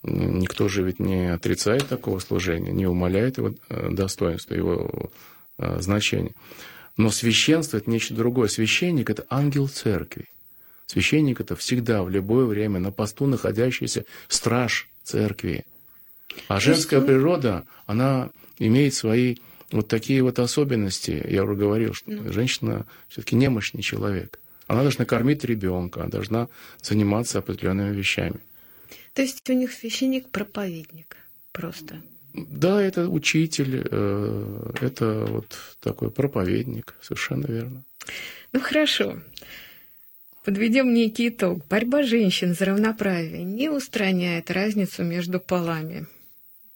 Никто 0.02 0.68
же 0.68 0.82
ведь 0.82 0.98
не 0.98 1.32
отрицает 1.32 1.88
такого 1.88 2.18
служения, 2.18 2.72
не 2.72 2.86
умаляет 2.86 3.38
его 3.38 3.54
э, 3.68 3.88
достоинства, 3.92 4.54
его 4.54 5.10
э, 5.58 5.80
значения. 5.80 6.34
Но 6.96 7.10
священство– 7.10 7.76
это 7.78 7.88
нечто 7.88 8.14
другое. 8.14 8.48
Священник– 8.48 9.10
это 9.10 9.24
ангел 9.30 9.68
церкви. 9.68 10.28
Священник– 10.86 11.40
это 11.40 11.54
всегда, 11.54 12.02
в 12.02 12.10
любое 12.10 12.46
время, 12.46 12.80
на 12.80 12.90
посту 12.90 13.26
находящийся 13.26 14.04
страж 14.26 14.88
церкви. 15.04 15.64
А 16.48 16.58
женская 16.58 17.00
природа, 17.00 17.64
она 17.86 18.30
имеет 18.58 18.94
свои 18.94 19.36
вот 19.72 19.88
такие 19.88 20.22
вот 20.22 20.38
особенности, 20.38 21.24
я 21.28 21.44
уже 21.44 21.54
говорил, 21.54 21.94
что 21.94 22.10
ну. 22.10 22.32
женщина 22.32 22.86
все-таки 23.08 23.36
немощный 23.36 23.82
человек. 23.82 24.38
Она 24.66 24.82
должна 24.82 25.04
кормить 25.04 25.44
ребенка, 25.44 26.00
она 26.00 26.10
должна 26.10 26.48
заниматься 26.82 27.38
определенными 27.38 27.94
вещами. 27.94 28.40
То 29.14 29.22
есть 29.22 29.48
у 29.50 29.52
них 29.52 29.72
священник 29.72 30.28
проповедник 30.30 31.16
просто. 31.52 32.00
Да, 32.32 32.80
это 32.80 33.08
учитель, 33.08 33.86
э, 33.90 34.72
это 34.80 35.26
вот 35.28 35.54
такой 35.80 36.10
проповедник, 36.10 36.94
совершенно 37.02 37.46
верно. 37.46 37.84
Ну 38.52 38.60
хорошо. 38.60 39.18
Подведем 40.44 40.92
некий 40.92 41.28
итог. 41.28 41.66
Борьба 41.68 42.02
женщин 42.02 42.54
за 42.54 42.64
равноправие 42.64 43.44
не 43.44 43.68
устраняет 43.68 44.50
разницу 44.50 45.04
между 45.04 45.38
полами. 45.40 46.06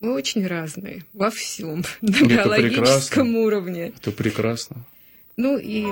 Мы 0.00 0.12
очень 0.14 0.46
разные 0.46 1.04
во 1.14 1.30
всем, 1.30 1.82
на 2.02 2.10
Это 2.10 2.24
биологическом 2.26 3.26
прекрасно. 3.26 3.38
уровне. 3.38 3.92
Это 3.96 4.10
прекрасно. 4.12 4.76
Ну 5.36 5.58
и 5.58 5.86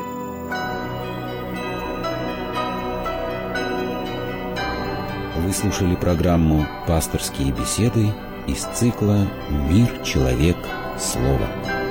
Вы 5.37 5.53
слушали 5.53 5.95
программу 5.97 6.67
«Пасторские 6.87 7.53
беседы» 7.53 8.09
из 8.47 8.65
цикла 8.77 9.29
«Мир, 9.69 10.03
человек, 10.03 10.57
слово». 10.99 11.84